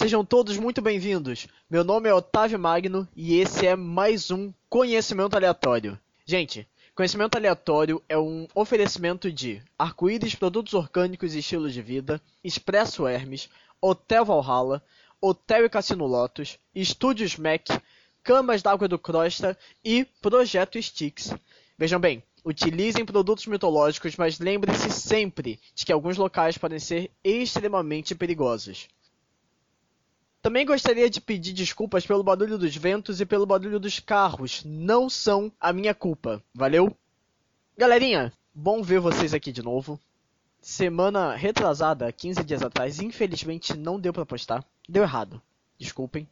Sejam 0.00 0.24
todos 0.24 0.56
muito 0.56 0.80
bem-vindos. 0.80 1.46
Meu 1.68 1.84
nome 1.84 2.08
é 2.08 2.14
Otávio 2.14 2.58
Magno 2.58 3.06
e 3.14 3.38
esse 3.38 3.66
é 3.66 3.76
mais 3.76 4.30
um 4.30 4.50
Conhecimento 4.66 5.36
Aleatório. 5.36 6.00
Gente, 6.24 6.66
Conhecimento 6.94 7.36
Aleatório 7.36 8.02
é 8.08 8.16
um 8.16 8.48
oferecimento 8.54 9.30
de 9.30 9.62
Arco-Íris 9.78 10.34
Produtos 10.34 10.72
Orgânicos 10.72 11.34
e 11.34 11.40
Estilos 11.40 11.74
de 11.74 11.82
Vida, 11.82 12.18
Expresso 12.42 13.06
Hermes, 13.06 13.50
Hotel 13.78 14.24
Valhalla, 14.24 14.82
Hotel 15.20 15.66
e 15.66 15.68
Cassino 15.68 16.06
Lotus, 16.06 16.58
Estúdios 16.74 17.36
Mac, 17.36 17.68
Camas 18.22 18.62
d'Água 18.62 18.88
do 18.88 18.98
Crosta 18.98 19.54
e 19.84 20.06
Projeto 20.22 20.82
Sticks. 20.82 21.34
Vejam 21.76 22.00
bem, 22.00 22.22
utilizem 22.42 23.04
produtos 23.04 23.46
mitológicos, 23.46 24.16
mas 24.16 24.38
lembre-se 24.38 24.90
sempre 24.90 25.60
de 25.74 25.84
que 25.84 25.92
alguns 25.92 26.16
locais 26.16 26.56
podem 26.56 26.78
ser 26.78 27.10
extremamente 27.22 28.14
perigosos. 28.14 28.88
Também 30.50 30.66
gostaria 30.66 31.08
de 31.08 31.20
pedir 31.20 31.52
desculpas 31.52 32.04
pelo 32.04 32.24
barulho 32.24 32.58
dos 32.58 32.74
ventos 32.74 33.20
e 33.20 33.24
pelo 33.24 33.46
barulho 33.46 33.78
dos 33.78 34.00
carros. 34.00 34.64
Não 34.64 35.08
são 35.08 35.52
a 35.60 35.72
minha 35.72 35.94
culpa. 35.94 36.42
Valeu? 36.52 36.92
Galerinha, 37.78 38.32
bom 38.52 38.82
ver 38.82 38.98
vocês 38.98 39.32
aqui 39.32 39.52
de 39.52 39.62
novo. 39.62 39.96
Semana 40.60 41.36
retrasada, 41.36 42.10
15 42.10 42.42
dias 42.42 42.62
atrás, 42.62 42.98
infelizmente 42.98 43.76
não 43.76 44.00
deu 44.00 44.12
para 44.12 44.26
postar. 44.26 44.64
Deu 44.88 45.04
errado. 45.04 45.40
Desculpem. 45.78 46.26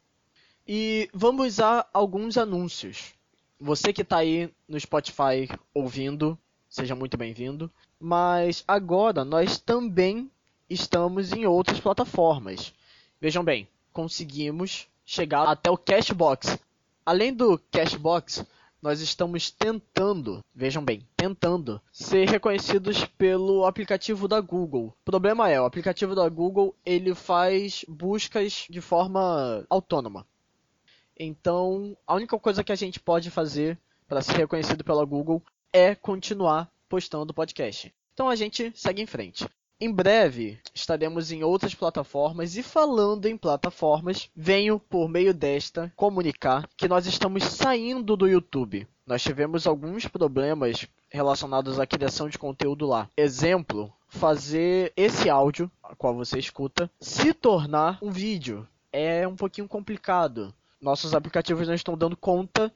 E 0.66 1.08
vamos 1.14 1.60
a 1.60 1.86
alguns 1.94 2.36
anúncios. 2.36 3.14
Você 3.56 3.92
que 3.92 4.02
está 4.02 4.16
aí 4.16 4.52
no 4.66 4.80
Spotify 4.80 5.48
ouvindo, 5.72 6.36
seja 6.68 6.96
muito 6.96 7.16
bem-vindo. 7.16 7.70
Mas 8.00 8.64
agora 8.66 9.24
nós 9.24 9.60
também 9.60 10.28
estamos 10.68 11.32
em 11.32 11.46
outras 11.46 11.78
plataformas. 11.78 12.74
Vejam 13.20 13.44
bem, 13.44 13.68
conseguimos 13.92 14.86
chegar 15.04 15.44
até 15.44 15.70
o 15.70 15.76
Cashbox. 15.76 16.58
Além 17.04 17.32
do 17.32 17.58
Cashbox, 17.70 18.44
nós 18.80 19.00
estamos 19.00 19.50
tentando, 19.50 20.44
vejam 20.54 20.84
bem, 20.84 21.06
tentando 21.16 21.80
ser 21.92 22.28
reconhecidos 22.28 23.04
pelo 23.04 23.66
aplicativo 23.66 24.28
da 24.28 24.40
Google. 24.40 24.94
O 25.00 25.04
problema 25.04 25.48
é, 25.50 25.60
o 25.60 25.64
aplicativo 25.64 26.14
da 26.14 26.28
Google, 26.28 26.74
ele 26.84 27.14
faz 27.14 27.84
buscas 27.88 28.66
de 28.68 28.80
forma 28.80 29.64
autônoma. 29.68 30.26
Então, 31.18 31.96
a 32.06 32.14
única 32.14 32.38
coisa 32.38 32.62
que 32.62 32.70
a 32.70 32.76
gente 32.76 33.00
pode 33.00 33.30
fazer 33.30 33.76
para 34.06 34.22
ser 34.22 34.36
reconhecido 34.36 34.84
pela 34.84 35.04
Google 35.04 35.42
é 35.72 35.94
continuar 35.94 36.70
postando 36.88 37.34
podcast. 37.34 37.92
Então 38.14 38.28
a 38.28 38.36
gente 38.36 38.72
segue 38.74 39.02
em 39.02 39.06
frente. 39.06 39.46
Em 39.80 39.92
breve 39.92 40.58
estaremos 40.74 41.30
em 41.30 41.44
outras 41.44 41.72
plataformas 41.72 42.56
e 42.56 42.64
falando 42.64 43.26
em 43.26 43.36
plataformas, 43.36 44.28
venho 44.34 44.80
por 44.80 45.08
meio 45.08 45.32
desta 45.32 45.92
comunicar 45.94 46.68
que 46.76 46.88
nós 46.88 47.06
estamos 47.06 47.44
saindo 47.44 48.16
do 48.16 48.26
YouTube. 48.26 48.88
Nós 49.06 49.22
tivemos 49.22 49.68
alguns 49.68 50.06
problemas 50.08 50.88
relacionados 51.08 51.78
à 51.78 51.86
criação 51.86 52.28
de 52.28 52.36
conteúdo 52.36 52.88
lá. 52.88 53.08
Exemplo, 53.16 53.92
fazer 54.08 54.92
esse 54.96 55.30
áudio, 55.30 55.70
a 55.80 55.94
qual 55.94 56.12
você 56.12 56.40
escuta, 56.40 56.90
se 57.00 57.32
tornar 57.32 57.98
um 58.02 58.10
vídeo. 58.10 58.66
É 58.92 59.28
um 59.28 59.36
pouquinho 59.36 59.68
complicado 59.68 60.52
nossos 60.80 61.14
aplicativos 61.14 61.66
não 61.66 61.74
estão 61.74 61.96
dando 61.96 62.16
conta. 62.16 62.72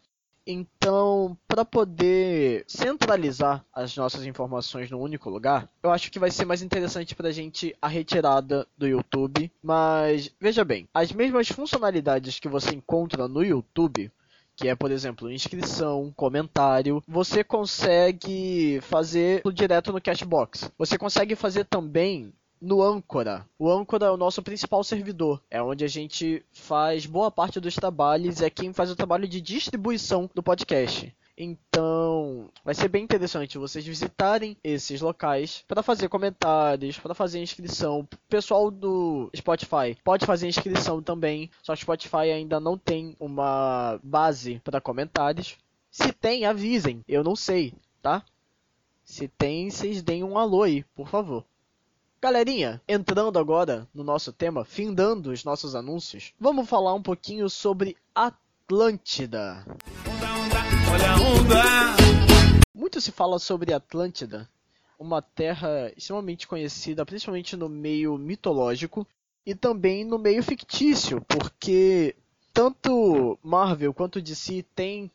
Então, 0.46 1.36
para 1.46 1.64
poder 1.64 2.64
centralizar 2.66 3.64
as 3.72 3.96
nossas 3.96 4.26
informações 4.26 4.90
num 4.90 5.00
único 5.00 5.30
lugar, 5.30 5.68
eu 5.82 5.90
acho 5.90 6.10
que 6.10 6.18
vai 6.18 6.30
ser 6.30 6.44
mais 6.44 6.62
interessante 6.62 7.14
para 7.14 7.28
a 7.28 7.32
gente 7.32 7.74
a 7.80 7.86
retirada 7.86 8.66
do 8.76 8.86
YouTube. 8.86 9.50
Mas 9.62 10.30
veja 10.40 10.64
bem, 10.64 10.88
as 10.92 11.12
mesmas 11.12 11.48
funcionalidades 11.48 12.40
que 12.40 12.48
você 12.48 12.74
encontra 12.74 13.28
no 13.28 13.44
YouTube, 13.44 14.10
que 14.56 14.68
é, 14.68 14.74
por 14.74 14.90
exemplo, 14.90 15.30
inscrição, 15.30 16.12
comentário, 16.16 17.02
você 17.06 17.44
consegue 17.44 18.80
fazer 18.82 19.42
direto 19.54 19.92
no 19.92 20.00
Cashbox. 20.00 20.70
Você 20.76 20.98
consegue 20.98 21.36
fazer 21.36 21.64
também 21.64 22.32
no 22.62 22.80
Âncora. 22.80 23.44
O 23.58 23.68
Âncora 23.68 24.06
é 24.06 24.10
o 24.10 24.16
nosso 24.16 24.40
principal 24.40 24.84
servidor. 24.84 25.42
É 25.50 25.60
onde 25.60 25.84
a 25.84 25.88
gente 25.88 26.44
faz 26.52 27.04
boa 27.04 27.30
parte 27.30 27.58
dos 27.58 27.74
trabalhos, 27.74 28.40
é 28.40 28.48
quem 28.48 28.72
faz 28.72 28.90
o 28.90 28.96
trabalho 28.96 29.26
de 29.26 29.40
distribuição 29.40 30.30
do 30.32 30.42
podcast. 30.42 31.12
Então, 31.36 32.48
vai 32.64 32.74
ser 32.74 32.88
bem 32.88 33.02
interessante 33.02 33.58
vocês 33.58 33.84
visitarem 33.84 34.56
esses 34.62 35.00
locais 35.00 35.64
para 35.66 35.82
fazer 35.82 36.08
comentários, 36.08 36.98
para 36.98 37.14
fazer 37.14 37.42
inscrição. 37.42 38.00
O 38.00 38.08
pessoal 38.28 38.70
do 38.70 39.30
Spotify 39.34 39.96
pode 40.04 40.24
fazer 40.24 40.46
inscrição 40.46 41.02
também, 41.02 41.50
só 41.62 41.74
que 41.74 41.80
o 41.80 41.82
Spotify 41.82 42.30
ainda 42.32 42.60
não 42.60 42.78
tem 42.78 43.16
uma 43.18 43.98
base 44.04 44.60
para 44.62 44.80
comentários. 44.80 45.56
Se 45.90 46.12
tem, 46.12 46.44
avisem, 46.44 47.02
eu 47.08 47.24
não 47.24 47.34
sei, 47.34 47.74
tá? 48.00 48.22
Se 49.04 49.26
tem, 49.26 49.68
vocês 49.68 50.00
deem 50.00 50.22
um 50.22 50.38
alô 50.38 50.62
aí, 50.62 50.84
por 50.94 51.08
favor. 51.08 51.44
Galerinha, 52.22 52.80
entrando 52.86 53.36
agora 53.36 53.88
no 53.92 54.04
nosso 54.04 54.32
tema, 54.32 54.64
findando 54.64 55.32
os 55.32 55.42
nossos 55.42 55.74
anúncios, 55.74 56.32
vamos 56.38 56.68
falar 56.68 56.94
um 56.94 57.02
pouquinho 57.02 57.50
sobre 57.50 57.96
Atlântida. 58.14 59.66
Muito 62.72 63.00
se 63.00 63.10
fala 63.10 63.40
sobre 63.40 63.74
Atlântida, 63.74 64.48
uma 64.96 65.20
terra 65.20 65.92
extremamente 65.96 66.46
conhecida, 66.46 67.04
principalmente 67.04 67.56
no 67.56 67.68
meio 67.68 68.16
mitológico 68.16 69.04
e 69.44 69.52
também 69.52 70.04
no 70.04 70.16
meio 70.16 70.44
fictício, 70.44 71.20
porque 71.22 72.14
tanto 72.54 73.36
Marvel 73.42 73.92
quanto 73.92 74.22
DC 74.22 74.64
tem 74.76 75.10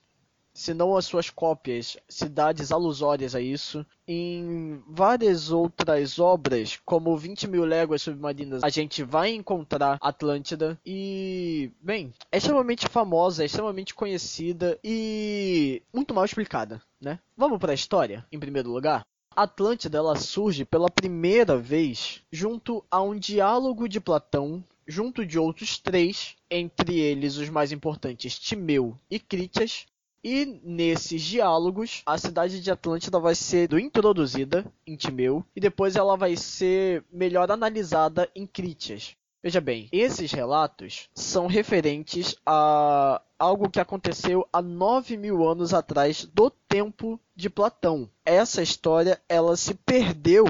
se 0.57 0.73
não 0.73 0.97
as 0.97 1.05
suas 1.05 1.29
cópias, 1.29 1.97
cidades 2.09 2.71
alusórias 2.71 3.35
a 3.35 3.39
isso. 3.39 3.85
Em 4.07 4.81
várias 4.87 5.51
outras 5.51 6.17
obras, 6.17 6.79
como 6.83 7.15
20 7.15 7.47
mil 7.47 7.63
léguas 7.63 8.01
submarinas, 8.01 8.63
a 8.63 8.69
gente 8.69 9.03
vai 9.03 9.29
encontrar 9.29 9.99
Atlântida. 10.01 10.75
E, 10.83 11.71
bem, 11.79 12.11
é 12.31 12.37
extremamente 12.37 12.87
famosa, 12.87 13.43
é 13.43 13.45
extremamente 13.45 13.93
conhecida 13.93 14.79
e 14.83 15.83
muito 15.93 16.11
mal 16.11 16.25
explicada, 16.25 16.81
né? 16.99 17.19
Vamos 17.37 17.59
para 17.59 17.71
a 17.71 17.75
história, 17.75 18.25
em 18.31 18.39
primeiro 18.39 18.71
lugar? 18.71 19.05
Atlântida 19.35 19.99
ela 19.99 20.15
surge 20.15 20.65
pela 20.65 20.89
primeira 20.89 21.55
vez 21.55 22.23
junto 22.31 22.83
a 22.89 22.99
um 22.99 23.15
diálogo 23.15 23.87
de 23.87 23.99
Platão 23.99 24.63
junto 24.87 25.23
de 25.23 25.37
outros 25.37 25.77
três, 25.77 26.35
entre 26.49 26.97
eles 26.97 27.35
os 27.35 27.49
mais 27.49 27.71
importantes 27.71 28.39
Timeu 28.39 28.97
e 29.11 29.19
Critias, 29.19 29.85
e 30.27 30.59
nesses 30.61 31.21
diálogos, 31.21 32.01
a 32.05 32.17
cidade 32.17 32.59
de 32.59 32.69
Atlântida 32.69 33.17
vai 33.17 33.33
ser 33.33 33.71
introduzida 33.79 34.65
em 34.85 34.97
Timeu 34.97 35.41
e 35.55 35.61
depois 35.61 35.95
ela 35.95 36.17
vai 36.17 36.35
ser 36.35 37.01
melhor 37.09 37.49
analisada 37.49 38.29
em 38.35 38.45
Critias. 38.45 39.15
Veja 39.41 39.61
bem, 39.61 39.87
esses 39.89 40.29
relatos 40.33 41.07
são 41.15 41.47
referentes 41.47 42.35
a 42.45 43.21
algo 43.39 43.69
que 43.69 43.79
aconteceu 43.79 44.45
há 44.51 44.61
9 44.61 45.15
mil 45.15 45.47
anos 45.47 45.73
atrás 45.73 46.25
do 46.25 46.49
tempo 46.49 47.17
de 47.33 47.49
Platão. 47.49 48.09
Essa 48.25 48.61
história 48.61 49.21
ela 49.29 49.55
se 49.55 49.75
perdeu 49.75 50.43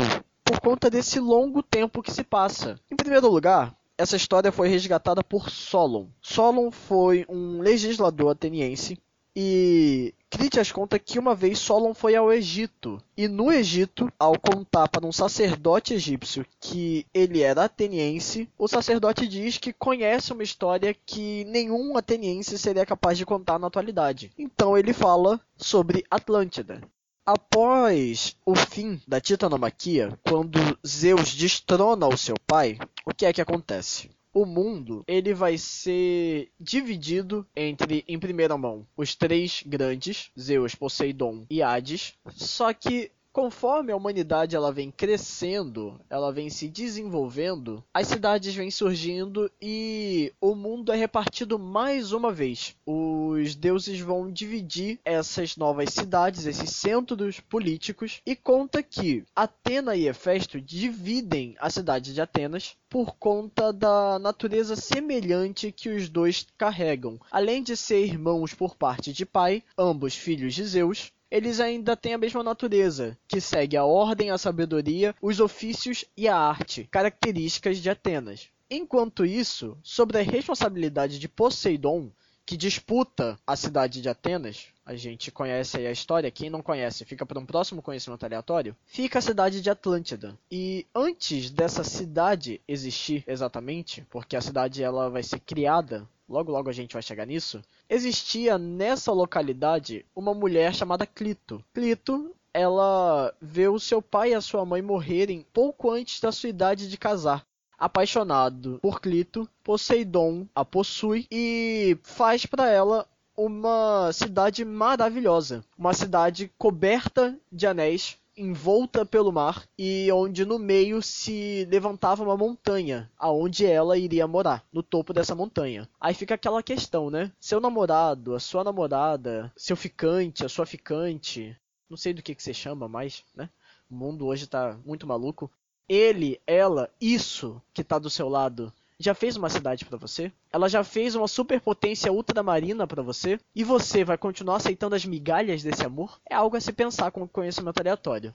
por 0.43 0.59
conta 0.59 0.89
desse 0.89 1.19
longo 1.19 1.61
tempo 1.61 2.01
que 2.01 2.11
se 2.11 2.23
passa. 2.23 2.79
Em 2.89 2.95
primeiro 2.95 3.29
lugar, 3.29 3.77
essa 3.95 4.15
história 4.15 4.51
foi 4.51 4.69
resgatada 4.69 5.23
por 5.23 5.51
Solon. 5.51 6.07
Solon 6.19 6.71
foi 6.71 7.27
um 7.29 7.59
legislador 7.59 8.31
ateniense 8.31 8.97
e 9.39 10.15
Critias 10.31 10.71
conta 10.71 10.97
que 10.97 11.19
uma 11.19 11.35
vez 11.35 11.59
Solon 11.59 11.93
foi 11.93 12.15
ao 12.15 12.33
Egito. 12.33 12.99
E 13.15 13.27
no 13.27 13.51
Egito, 13.51 14.11
ao 14.17 14.33
contar 14.39 14.87
para 14.87 15.05
um 15.05 15.11
sacerdote 15.11 15.93
egípcio 15.93 16.43
que 16.59 17.05
ele 17.13 17.43
era 17.43 17.65
ateniense, 17.65 18.49
o 18.57 18.67
sacerdote 18.67 19.27
diz 19.27 19.59
que 19.59 19.71
conhece 19.71 20.33
uma 20.33 20.41
história 20.41 20.95
que 21.05 21.45
nenhum 21.45 21.95
ateniense 21.95 22.57
seria 22.57 22.83
capaz 22.83 23.15
de 23.15 23.27
contar 23.27 23.59
na 23.59 23.67
atualidade. 23.67 24.31
Então 24.39 24.75
ele 24.75 24.91
fala 24.91 25.39
sobre 25.55 26.03
Atlântida. 26.09 26.81
Após 27.23 28.35
o 28.43 28.55
fim 28.55 28.99
da 29.07 29.21
titanomaquia, 29.21 30.17
quando 30.27 30.57
Zeus 30.85 31.35
destrona 31.35 32.07
o 32.07 32.17
seu 32.17 32.35
pai, 32.47 32.79
o 33.05 33.13
que 33.13 33.25
é 33.25 33.31
que 33.31 33.41
acontece? 33.41 34.09
O 34.37 34.45
mundo 34.45 35.03
ele 35.07 35.33
vai 35.33 35.57
ser 35.57 36.51
dividido 36.59 37.43
entre, 37.55 38.05
em 38.07 38.19
primeira 38.19 38.55
mão, 38.55 38.85
os 38.95 39.15
três 39.15 39.63
grandes, 39.65 40.29
Zeus, 40.39 40.75
Poseidon 40.75 41.47
e 41.49 41.63
Hades. 41.63 42.13
Só 42.35 42.71
que 42.71 43.11
conforme 43.37 43.91
a 43.91 43.95
humanidade 43.95 44.55
ela 44.55 44.71
vem 44.71 44.89
crescendo, 44.89 46.01
ela 46.09 46.33
vem 46.33 46.49
se 46.49 46.67
desenvolvendo, 46.67 47.83
as 47.93 48.07
cidades 48.07 48.55
vêm 48.55 48.71
surgindo 48.71 49.51
e 49.61 50.33
o 50.41 50.55
mundo 50.55 50.91
é 50.91 50.95
repartido 50.95 51.59
mais 51.59 52.13
uma 52.13 52.33
vez. 52.33 52.75
Os 52.83 53.53
deuses 53.53 53.99
vão 53.99 54.31
dividir 54.31 54.99
essas 55.05 55.55
novas 55.55 55.93
cidades, 55.93 56.47
esses 56.47 56.71
centros 56.71 57.39
políticos, 57.39 58.23
e 58.25 58.35
conta 58.35 58.81
que 58.81 59.23
Atena 59.35 59.95
e 59.95 60.07
Hefesto 60.07 60.59
dividem 60.59 61.55
a 61.59 61.69
cidade 61.69 62.15
de 62.15 62.21
Atenas 62.21 62.75
por 62.89 63.17
conta 63.17 63.71
da 63.71 64.17
natureza 64.17 64.75
semelhante 64.75 65.71
que 65.71 65.89
os 65.89 66.09
dois 66.09 66.47
carregam. 66.57 67.19
Além 67.29 67.61
de 67.61 67.77
ser 67.77 68.03
irmãos 68.03 68.55
por 68.55 68.75
parte 68.75 69.13
de 69.13 69.27
pai, 69.27 69.61
ambos 69.77 70.15
filhos 70.15 70.55
de 70.55 70.63
Zeus, 70.63 71.11
eles 71.29 71.59
ainda 71.59 71.95
têm 71.95 72.13
a 72.13 72.17
mesma 72.17 72.41
natureza, 72.43 73.17
que 73.27 73.41
segue 73.41 73.75
a 73.75 73.83
ordem, 73.83 74.31
a 74.31 74.37
sabedoria, 74.37 75.13
os 75.21 75.39
ofícios 75.39 76.05
e 76.15 76.27
a 76.27 76.35
arte, 76.35 76.87
características 76.89 77.79
de 77.79 77.89
Atenas. 77.89 78.49
Enquanto 78.69 79.25
isso, 79.25 79.77
sobre 79.81 80.17
a 80.17 80.23
responsabilidade 80.23 81.19
de 81.19 81.27
Poseidon, 81.27 82.09
que 82.47 82.55
disputa 82.55 83.37
a 83.45 83.57
cidade 83.57 84.01
de 84.01 84.07
Atenas, 84.07 84.67
a 84.85 84.95
gente 84.95 85.29
conhece 85.29 85.85
a 85.85 85.91
história, 85.91 86.31
quem 86.31 86.49
não 86.49 86.61
conhece 86.61 87.03
fica 87.03 87.25
para 87.25 87.37
um 87.37 87.45
próximo 87.45 87.81
conhecimento 87.81 88.25
aleatório, 88.25 88.73
fica 88.85 89.19
a 89.19 89.21
cidade 89.21 89.61
de 89.61 89.69
Atlântida. 89.69 90.33
E 90.49 90.85
antes 90.95 91.49
dessa 91.51 91.83
cidade 91.83 92.61
existir 92.65 93.21
exatamente, 93.27 94.07
porque 94.09 94.37
a 94.37 94.41
cidade 94.41 94.81
ela 94.81 95.09
vai 95.09 95.23
ser 95.23 95.41
criada 95.41 96.07
logo 96.27 96.49
logo 96.49 96.69
a 96.69 96.73
gente 96.73 96.93
vai 96.93 97.01
chegar 97.01 97.25
nisso, 97.25 97.61
existia 97.89 98.57
nessa 98.57 99.11
localidade 99.11 100.05
uma 100.15 100.33
mulher 100.33 100.73
chamada 100.73 101.05
Clito. 101.05 101.61
Clito, 101.73 102.33
ela 102.53 103.33
vê 103.41 103.67
o 103.67 103.79
seu 103.79 104.01
pai 104.01 104.31
e 104.31 104.35
a 104.35 104.41
sua 104.41 104.65
mãe 104.65 104.81
morrerem 104.81 105.45
pouco 105.51 105.91
antes 105.91 106.21
da 106.21 106.31
sua 106.31 106.49
idade 106.49 106.89
de 106.89 106.97
casar. 106.97 107.45
Apaixonado 107.77 108.79
por 108.81 108.99
Clito, 108.99 109.47
Poseidon 109.63 110.47
a 110.55 110.65
possui 110.65 111.27
e 111.31 111.97
faz 112.03 112.45
para 112.45 112.69
ela 112.69 113.07
uma 113.35 114.11
cidade 114.11 114.65
maravilhosa, 114.65 115.63
uma 115.77 115.93
cidade 115.93 116.51
coberta 116.57 117.37
de 117.51 117.67
anéis 117.67 118.17
envolta 118.37 119.03
pelo 119.03 119.31
mar 119.31 119.67
e 119.77 120.11
onde 120.11 120.45
no 120.45 120.59
meio 120.59 121.01
se 121.01 121.67
levantava 121.69 122.23
uma 122.23 122.37
montanha, 122.37 123.11
aonde 123.17 123.65
ela 123.65 123.97
iria 123.97 124.27
morar, 124.27 124.63
no 124.71 124.83
topo 124.83 125.11
dessa 125.11 125.33
montanha. 125.33 125.89
Aí 125.99 126.13
fica 126.13 126.35
aquela 126.35 126.61
questão, 126.61 127.09
né? 127.09 127.31
Seu 127.39 127.59
namorado, 127.59 128.35
a 128.35 128.39
sua 128.39 128.63
namorada, 128.63 129.51
seu 129.57 129.75
ficante, 129.75 130.45
a 130.45 130.49
sua 130.49 130.65
ficante, 130.67 131.57
não 131.89 131.97
sei 131.97 132.13
do 132.13 132.21
que 132.21 132.35
que 132.35 132.43
você 132.43 132.53
chama 132.53 132.87
mais, 132.87 133.23
né? 133.35 133.49
O 133.89 133.95
mundo 133.95 134.27
hoje 134.27 134.45
tá 134.45 134.77
muito 134.85 135.07
maluco. 135.07 135.49
Ele, 135.87 136.39
ela, 136.45 136.89
isso 136.99 137.61
que 137.73 137.83
tá 137.83 137.97
do 137.97 138.09
seu 138.09 138.27
lado, 138.27 138.73
já 138.99 139.13
fez 139.13 139.37
uma 139.37 139.49
cidade 139.49 139.85
para 139.85 139.97
você? 139.97 140.31
Ela 140.51 140.67
já 140.67 140.83
fez 140.83 141.15
uma 141.15 141.27
superpotência 141.27 142.11
ultramarina 142.11 142.87
para 142.87 143.03
você? 143.03 143.39
E 143.55 143.63
você 143.63 144.03
vai 144.03 144.17
continuar 144.17 144.57
aceitando 144.57 144.95
as 144.95 145.05
migalhas 145.05 145.61
desse 145.61 145.85
amor? 145.85 146.19
É 146.29 146.35
algo 146.35 146.57
a 146.57 146.61
se 146.61 146.73
pensar 146.73 147.11
com 147.11 147.27
conhecimento 147.27 147.79
aleatório. 147.79 148.33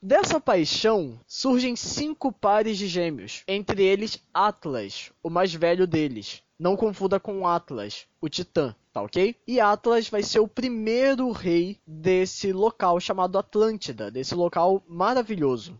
Dessa 0.00 0.38
paixão 0.38 1.18
surgem 1.26 1.74
cinco 1.74 2.30
pares 2.30 2.78
de 2.78 2.86
gêmeos, 2.86 3.42
entre 3.48 3.82
eles 3.82 4.22
Atlas, 4.32 5.10
o 5.22 5.30
mais 5.30 5.52
velho 5.52 5.86
deles. 5.86 6.42
Não 6.58 6.76
confunda 6.76 7.18
com 7.18 7.48
Atlas, 7.48 8.06
o 8.20 8.28
Titã, 8.28 8.74
tá 8.92 9.02
ok? 9.02 9.34
E 9.46 9.58
Atlas 9.60 10.08
vai 10.08 10.22
ser 10.22 10.40
o 10.40 10.48
primeiro 10.48 11.32
rei 11.32 11.80
desse 11.86 12.52
local 12.52 13.00
chamado 13.00 13.38
Atlântida, 13.38 14.10
desse 14.10 14.34
local 14.34 14.84
maravilhoso. 14.86 15.76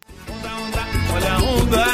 Olha 1.15 1.33
a 1.33 1.39
onda. 1.39 1.85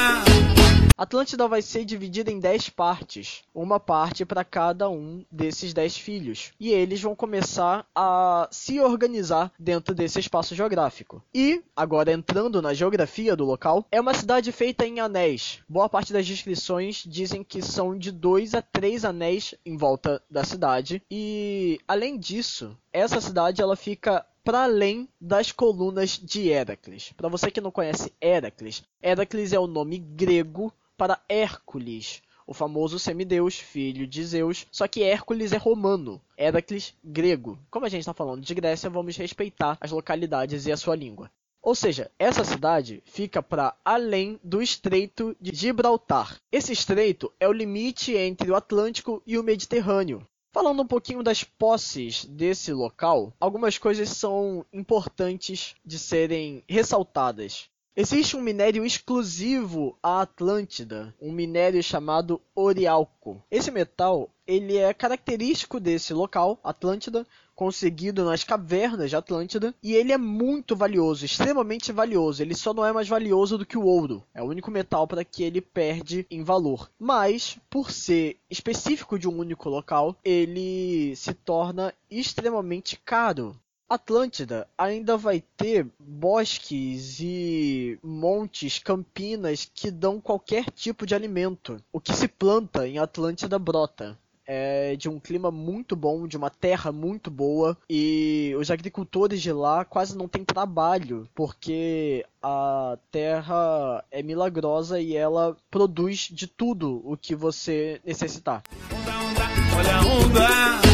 Atlântida 0.97 1.49
vai 1.49 1.61
ser 1.63 1.85
dividida 1.85 2.31
em 2.31 2.39
10 2.39 2.71
partes, 2.71 3.43
uma 3.55 3.81
parte 3.81 4.25
para 4.25 4.45
cada 4.45 4.89
um 4.89 5.25
desses 5.31 5.73
10 5.73 5.97
filhos, 5.97 6.53
e 6.61 6.71
eles 6.71 7.01
vão 7.01 7.17
começar 7.17 7.87
a 7.95 8.47
se 8.51 8.81
organizar 8.81 9.51
dentro 9.59 9.95
desse 9.95 10.21
espaço 10.21 10.55
geográfico. 10.55 11.23
E, 11.35 11.63
agora 11.75 12.13
entrando 12.13 12.61
na 12.61 12.75
geografia 12.75 13.35
do 13.35 13.47
local, 13.47 13.87
é 13.91 14.01
uma 14.01 14.13
cidade 14.13 14.53
feita 14.53 14.87
em 14.87 15.01
anéis. 15.01 15.61
Boa 15.67 15.89
parte 15.89 16.13
das 16.13 16.27
descrições 16.27 17.03
dizem 17.07 17.43
que 17.43 17.63
são 17.63 17.97
de 17.97 18.13
2 18.13 18.55
a 18.55 18.61
3 18.61 19.07
anéis 19.07 19.55
em 19.65 19.79
volta 19.79 20.23
da 20.31 20.45
cidade, 20.45 21.03
e 21.11 21.79
além 21.89 22.19
disso, 22.19 22.77
essa 22.93 23.21
cidade 23.23 23.63
ela 23.63 23.77
fica 23.77 24.27
para 24.43 24.65
além 24.65 25.09
das 25.21 25.53
colunas 25.53 26.19
de 26.19 26.49
Heracles. 26.49 27.13
Para 27.17 27.29
você 27.29 27.51
que 27.51 27.61
não 27.61 27.71
conhece 27.71 28.13
Heracles, 28.21 28.83
Heracles 29.03 29.53
é 29.53 29.59
o 29.59 29.67
nome 29.67 29.99
grego 29.99 30.73
para 30.97 31.21
Hércules, 31.29 32.23
o 32.47 32.55
famoso 32.55 32.99
semideus, 32.99 33.59
filho 33.59 34.07
de 34.07 34.25
Zeus, 34.25 34.67
só 34.73 34.89
que 34.89 35.03
Hércules 35.03 35.53
é 35.53 35.57
romano, 35.57 36.21
Heracles 36.37 36.95
grego. 37.05 37.59
Como 37.71 37.87
a 37.87 37.89
gente 37.89 38.01
está 38.01 38.15
falando 38.15 38.43
de 38.43 38.55
Grécia, 38.55 38.91
vamos 38.91 39.17
respeitar 39.17 39.79
as 39.81 39.93
localidades 39.93 40.67
e 40.67 40.73
a 40.73 40.77
sua 40.77 40.97
língua. 40.97 41.31
Ou 41.63 41.75
seja, 41.75 42.11
essa 42.19 42.43
cidade 42.43 43.03
fica 43.05 43.43
para 43.43 43.77
além 43.85 44.41
do 44.43 44.63
Estreito 44.63 45.37
de 45.39 45.55
Gibraltar. 45.55 46.41
Esse 46.51 46.73
estreito 46.73 47.31
é 47.39 47.47
o 47.47 47.53
limite 47.53 48.15
entre 48.17 48.51
o 48.51 48.57
Atlântico 48.57 49.23
e 49.27 49.39
o 49.39 49.43
Mediterrâneo. 49.43 50.27
Falando 50.53 50.83
um 50.83 50.87
pouquinho 50.87 51.23
das 51.23 51.45
posses 51.45 52.25
desse 52.25 52.73
local, 52.73 53.33
algumas 53.39 53.79
coisas 53.79 54.09
são 54.09 54.67
importantes 54.73 55.77
de 55.85 55.97
serem 55.97 56.65
ressaltadas. 56.69 57.71
Existe 57.97 58.37
um 58.37 58.41
minério 58.41 58.85
exclusivo 58.85 59.99
à 60.01 60.23
Atlântida, 60.23 61.13
um 61.21 61.33
minério 61.33 61.83
chamado 61.83 62.41
Orialco. 62.55 63.43
Esse 63.51 63.71
metal 63.71 64.31
ele 64.47 64.77
é 64.77 64.95
característico 64.95 65.81
desse 65.81 66.15
local, 66.15 66.59
Atlântida, 66.63 67.27
conseguido 67.55 68.25
nas 68.25 68.43
cavernas 68.43 69.11
de 69.11 69.17
Atlântida, 69.17 69.75
e 69.83 69.95
ele 69.95 70.13
é 70.13 70.17
muito 70.17 70.75
valioso, 70.75 71.25
extremamente 71.25 71.93
valioso. 71.93 72.43
Ele 72.43 72.55
só 72.55 72.73
não 72.73 72.87
é 72.87 72.93
mais 72.93 73.07
valioso 73.07 73.59
do 73.59 73.67
que 73.67 73.77
o 73.77 73.85
ouro. 73.85 74.25
É 74.33 74.43
o 74.43 74.47
único 74.47 74.71
metal 74.71 75.07
para 75.07 75.25
que 75.25 75.43
ele 75.43 75.61
perde 75.61 76.27
em 76.31 76.43
valor. 76.43 76.91
Mas, 76.99 77.59
por 77.69 77.91
ser 77.91 78.39
específico 78.49 79.19
de 79.19 79.29
um 79.29 79.37
único 79.37 79.69
local, 79.69 80.17
ele 80.25 81.15
se 81.17 81.35
torna 81.35 81.93
extremamente 82.11 82.97
caro. 83.05 83.55
Atlântida 83.91 84.69
ainda 84.79 85.17
vai 85.17 85.43
ter 85.57 85.85
bosques 85.99 87.19
e 87.19 87.99
montes, 88.01 88.79
campinas 88.79 89.69
que 89.75 89.91
dão 89.91 90.21
qualquer 90.21 90.67
tipo 90.71 91.05
de 91.05 91.13
alimento. 91.13 91.83
O 91.93 92.01
que 92.01 92.13
se 92.13 92.29
planta 92.29 92.87
em 92.87 93.01
Atlântida 93.01 93.59
brota. 93.59 94.17
É 94.47 94.95
de 94.97 95.09
um 95.09 95.19
clima 95.19 95.51
muito 95.51 95.95
bom, 95.95 96.27
de 96.27 96.37
uma 96.37 96.51
terra 96.51 96.91
muito 96.91 97.31
boa 97.31 97.77
e 97.89 98.55
os 98.59 98.71
agricultores 98.71 99.41
de 99.41 99.53
lá 99.53 99.85
quase 99.85 100.17
não 100.17 100.27
têm 100.27 100.45
trabalho 100.45 101.29
porque 101.35 102.25
a 102.43 102.97
terra 103.13 104.05
é 104.11 104.23
milagrosa 104.23 105.01
e 105.01 105.17
ela 105.17 105.57
produz 105.71 106.29
de 106.33 106.49
tudo 106.49 107.01
o 107.05 107.17
que 107.17 107.35
você 107.35 108.01
necessitar. 108.05 108.63
Onda, 108.93 109.13
onda, 109.13 109.77
olha 109.77 109.97
a 109.97 110.01
onda. 110.01 110.90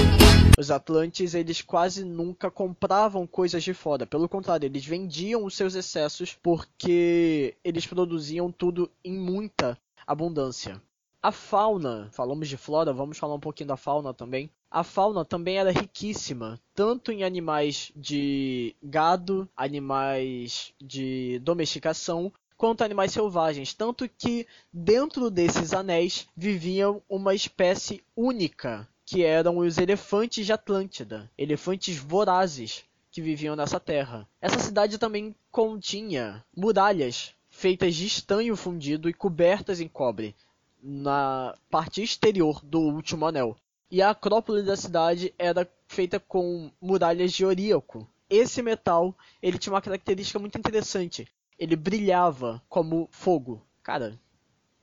Os 0.56 0.70
Atlantes, 0.70 1.34
eles 1.34 1.60
quase 1.60 2.02
nunca 2.02 2.50
compravam 2.50 3.26
coisas 3.26 3.62
de 3.62 3.74
fora. 3.74 4.06
Pelo 4.06 4.26
contrário, 4.26 4.66
eles 4.66 4.86
vendiam 4.86 5.44
os 5.44 5.54
seus 5.54 5.74
excessos 5.74 6.32
porque 6.32 7.54
eles 7.62 7.86
produziam 7.86 8.50
tudo 8.50 8.90
em 9.04 9.12
muita 9.12 9.78
abundância. 10.06 10.80
A 11.22 11.30
fauna, 11.30 12.08
falamos 12.10 12.48
de 12.48 12.56
flora, 12.56 12.92
vamos 12.92 13.18
falar 13.18 13.34
um 13.34 13.40
pouquinho 13.40 13.68
da 13.68 13.76
fauna 13.76 14.14
também. 14.14 14.48
A 14.70 14.82
fauna 14.82 15.26
também 15.26 15.58
era 15.58 15.70
riquíssima, 15.70 16.58
tanto 16.74 17.12
em 17.12 17.22
animais 17.22 17.92
de 17.94 18.74
gado, 18.82 19.48
animais 19.54 20.72
de 20.80 21.38
domesticação, 21.40 22.32
quanto 22.56 22.82
animais 22.82 23.12
selvagens, 23.12 23.74
tanto 23.74 24.08
que 24.08 24.46
dentro 24.72 25.30
desses 25.30 25.74
anéis 25.74 26.26
viviam 26.34 27.02
uma 27.08 27.34
espécie 27.34 28.02
única 28.16 28.88
que 29.06 29.24
eram 29.24 29.58
os 29.58 29.78
elefantes 29.78 30.44
de 30.44 30.52
Atlântida, 30.52 31.30
elefantes 31.38 31.96
vorazes 31.96 32.84
que 33.12 33.22
viviam 33.22 33.54
nessa 33.54 33.78
terra. 33.78 34.28
Essa 34.40 34.58
cidade 34.58 34.98
também 34.98 35.34
continha 35.50 36.44
muralhas 36.54 37.32
feitas 37.48 37.94
de 37.94 38.04
estanho 38.04 38.56
fundido 38.56 39.08
e 39.08 39.14
cobertas 39.14 39.80
em 39.80 39.88
cobre 39.88 40.34
na 40.82 41.56
parte 41.70 42.02
exterior 42.02 42.60
do 42.64 42.80
último 42.80 43.24
anel. 43.24 43.56
E 43.88 44.02
a 44.02 44.10
acrópole 44.10 44.62
da 44.62 44.76
cidade 44.76 45.32
era 45.38 45.70
feita 45.86 46.18
com 46.18 46.70
muralhas 46.80 47.32
de 47.32 47.46
oríaco. 47.46 48.06
Esse 48.28 48.60
metal, 48.60 49.14
ele 49.40 49.56
tinha 49.56 49.72
uma 49.72 49.80
característica 49.80 50.38
muito 50.40 50.58
interessante. 50.58 51.28
Ele 51.56 51.76
brilhava 51.76 52.60
como 52.68 53.08
fogo. 53.12 53.62
Cara, 53.84 54.18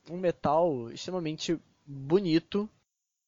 um 0.09 0.17
metal 0.17 0.89
extremamente 0.89 1.59
bonito 1.85 2.69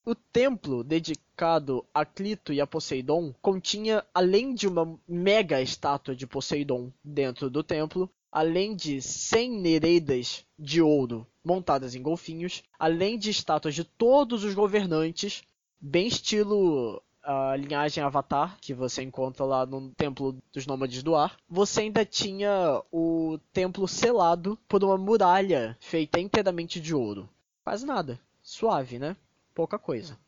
o 0.05 0.13
templo 0.13 0.83
dedicado 0.83 1.83
a 1.93 2.05
Clito 2.05 2.53
e 2.53 2.61
a 2.61 2.67
Poseidon 2.67 3.33
continha, 3.41 4.05
além 4.13 4.53
de 4.53 4.67
uma 4.67 4.97
mega 5.07 5.61
estátua 5.61 6.15
de 6.15 6.27
Poseidon 6.27 6.91
dentro 7.03 7.49
do 7.49 7.63
templo, 7.63 8.09
além 8.31 8.75
de 8.75 9.01
100 9.01 9.59
nereidas 9.59 10.45
de 10.57 10.81
ouro 10.81 11.25
montadas 11.43 11.95
em 11.95 12.01
golfinhos, 12.01 12.63
além 12.77 13.17
de 13.17 13.29
estátuas 13.31 13.73
de 13.73 13.83
todos 13.83 14.43
os 14.43 14.53
governantes, 14.53 15.43
bem 15.79 16.07
estilo 16.07 17.01
a 17.23 17.55
linhagem 17.55 18.03
Avatar, 18.03 18.55
que 18.61 18.73
você 18.73 19.01
encontra 19.01 19.43
lá 19.43 19.65
no 19.65 19.89
Templo 19.95 20.37
dos 20.53 20.67
Nômades 20.67 21.01
do 21.01 21.15
Ar, 21.15 21.35
você 21.49 21.81
ainda 21.81 22.05
tinha 22.05 22.83
o 22.91 23.39
templo 23.51 23.87
selado 23.87 24.59
por 24.67 24.83
uma 24.83 24.95
muralha 24.95 25.75
feita 25.79 26.19
inteiramente 26.19 26.79
de 26.79 26.93
ouro. 26.93 27.27
Quase 27.63 27.83
nada. 27.83 28.19
Suave, 28.43 28.99
né? 28.99 29.17
Pouca 29.55 29.79
coisa. 29.79 30.19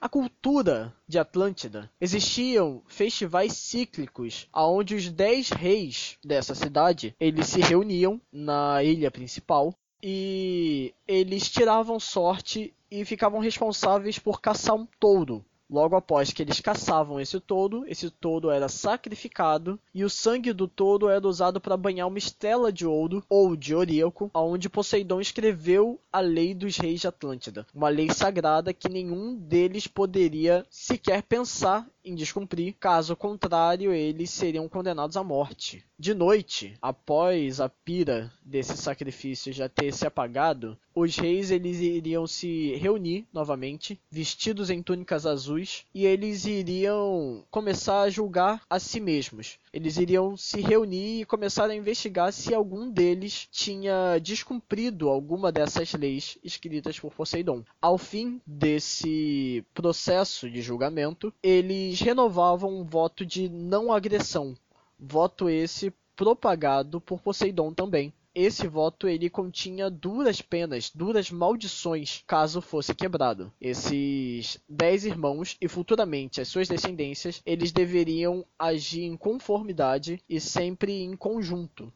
A 0.00 0.08
cultura 0.08 0.92
de 1.06 1.20
Atlântida 1.20 1.88
existiam 2.00 2.82
festivais 2.88 3.52
cíclicos 3.52 4.48
aonde 4.52 4.96
os 4.96 5.08
dez 5.08 5.50
reis 5.50 6.18
dessa 6.22 6.52
cidade 6.52 7.14
eles 7.18 7.46
se 7.46 7.60
reuniam 7.60 8.20
na 8.30 8.82
ilha 8.82 9.10
principal 9.10 9.72
e 10.02 10.92
eles 11.06 11.48
tiravam 11.48 12.00
sorte 12.00 12.74
e 12.90 13.04
ficavam 13.04 13.40
responsáveis 13.40 14.18
por 14.18 14.40
caçar 14.40 14.74
um 14.74 14.86
touro 14.98 15.44
Logo 15.68 15.96
após 15.96 16.32
que 16.32 16.42
eles 16.42 16.60
caçavam 16.60 17.20
esse 17.20 17.40
touro, 17.40 17.84
esse 17.88 18.08
touro 18.08 18.50
era 18.50 18.68
sacrificado 18.68 19.78
e 19.92 20.04
o 20.04 20.10
sangue 20.10 20.52
do 20.52 20.68
touro 20.68 21.08
era 21.08 21.26
usado 21.26 21.60
para 21.60 21.76
banhar 21.76 22.06
uma 22.06 22.18
estela 22.18 22.72
de 22.72 22.86
ouro 22.86 23.24
ou 23.28 23.56
de 23.56 23.74
oríaco, 23.74 24.30
onde 24.32 24.68
Poseidon 24.68 25.20
escreveu 25.20 26.00
a 26.12 26.20
lei 26.20 26.54
dos 26.54 26.76
reis 26.76 27.00
de 27.00 27.08
Atlântida, 27.08 27.66
uma 27.74 27.88
lei 27.88 28.08
sagrada 28.10 28.72
que 28.72 28.88
nenhum 28.88 29.34
deles 29.34 29.86
poderia 29.86 30.64
sequer 30.70 31.22
pensar 31.22 31.86
em 32.06 32.14
descumprir, 32.14 32.76
caso 32.78 33.16
contrário, 33.16 33.92
eles 33.92 34.30
seriam 34.30 34.68
condenados 34.68 35.16
à 35.16 35.24
morte. 35.24 35.84
De 35.98 36.14
noite, 36.14 36.76
após 36.80 37.60
a 37.60 37.68
pira 37.68 38.32
desse 38.44 38.76
sacrifício 38.76 39.52
já 39.52 39.68
ter 39.68 39.92
se 39.92 40.06
apagado, 40.06 40.78
os 40.94 41.16
reis 41.16 41.50
eles 41.50 41.80
iriam 41.80 42.26
se 42.26 42.74
reunir 42.76 43.26
novamente, 43.32 43.98
vestidos 44.10 44.70
em 44.70 44.82
túnicas 44.82 45.26
azuis, 45.26 45.84
e 45.94 46.06
eles 46.06 46.44
iriam 46.46 47.44
começar 47.50 48.02
a 48.02 48.10
julgar 48.10 48.62
a 48.68 48.78
si 48.78 49.00
mesmos. 49.00 49.58
Eles 49.72 49.96
iriam 49.96 50.36
se 50.36 50.60
reunir 50.60 51.20
e 51.20 51.24
começar 51.24 51.68
a 51.68 51.74
investigar 51.74 52.32
se 52.32 52.54
algum 52.54 52.90
deles 52.90 53.48
tinha 53.50 54.18
descumprido 54.18 55.08
alguma 55.08 55.50
dessas 55.50 55.92
leis 55.92 56.38
escritas 56.44 57.00
por 57.00 57.12
Poseidon. 57.12 57.62
Ao 57.80 57.98
fim 57.98 58.40
desse 58.46 59.64
processo 59.74 60.48
de 60.48 60.62
julgamento, 60.62 61.32
eles 61.42 61.95
eles 61.96 62.00
renovavam 62.00 62.78
um 62.78 62.84
voto 62.84 63.24
de 63.24 63.48
não 63.48 63.90
agressão, 63.90 64.54
voto 64.98 65.48
esse 65.48 65.90
propagado 66.14 67.00
por 67.00 67.22
Poseidon 67.22 67.72
também. 67.72 68.12
Esse 68.34 68.68
voto 68.68 69.08
ele 69.08 69.30
continha 69.30 69.88
duras 69.88 70.42
penas, 70.42 70.90
duras 70.94 71.30
maldições, 71.30 72.22
caso 72.26 72.60
fosse 72.60 72.94
quebrado. 72.94 73.50
Esses 73.58 74.60
dez 74.68 75.06
irmãos 75.06 75.56
e 75.58 75.66
futuramente 75.68 76.38
as 76.38 76.48
suas 76.48 76.68
descendências, 76.68 77.40
eles 77.46 77.72
deveriam 77.72 78.44
agir 78.58 79.04
em 79.04 79.16
conformidade 79.16 80.20
e 80.28 80.38
sempre 80.38 81.02
em 81.02 81.16
conjunto. 81.16 81.90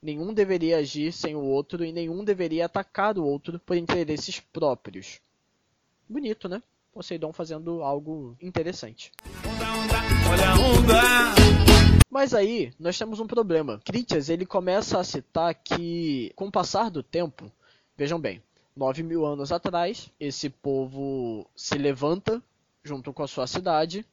Nenhum 0.00 0.32
deveria 0.32 0.78
agir 0.78 1.12
sem 1.12 1.36
o 1.36 1.44
outro 1.44 1.84
e 1.84 1.92
nenhum 1.92 2.24
deveria 2.24 2.64
atacar 2.64 3.18
o 3.18 3.24
outro 3.24 3.58
por 3.58 3.76
interesses 3.76 4.40
próprios. 4.40 5.20
Bonito, 6.08 6.48
né? 6.48 6.62
Poseidon 6.92 7.32
fazendo 7.32 7.82
algo 7.82 8.36
interessante. 8.40 9.10
Olha 10.30 10.50
a 10.50 10.54
onda! 10.54 11.02
Mas 12.10 12.34
aí 12.34 12.72
nós 12.78 12.98
temos 12.98 13.18
um 13.18 13.26
problema. 13.26 13.80
Critias 13.82 14.28
ele 14.28 14.44
começa 14.44 15.00
a 15.00 15.04
citar 15.04 15.54
que, 15.54 16.30
com 16.36 16.48
o 16.48 16.52
passar 16.52 16.90
do 16.90 17.02
tempo, 17.02 17.50
vejam 17.96 18.20
bem, 18.20 18.42
9 18.76 19.02
mil 19.02 19.24
anos 19.24 19.50
atrás, 19.50 20.10
esse 20.20 20.50
povo 20.50 21.46
se 21.56 21.78
levanta 21.78 22.42
junto 22.84 23.12
com 23.12 23.22
a 23.22 23.28
sua 23.28 23.46
cidade, 23.46 24.04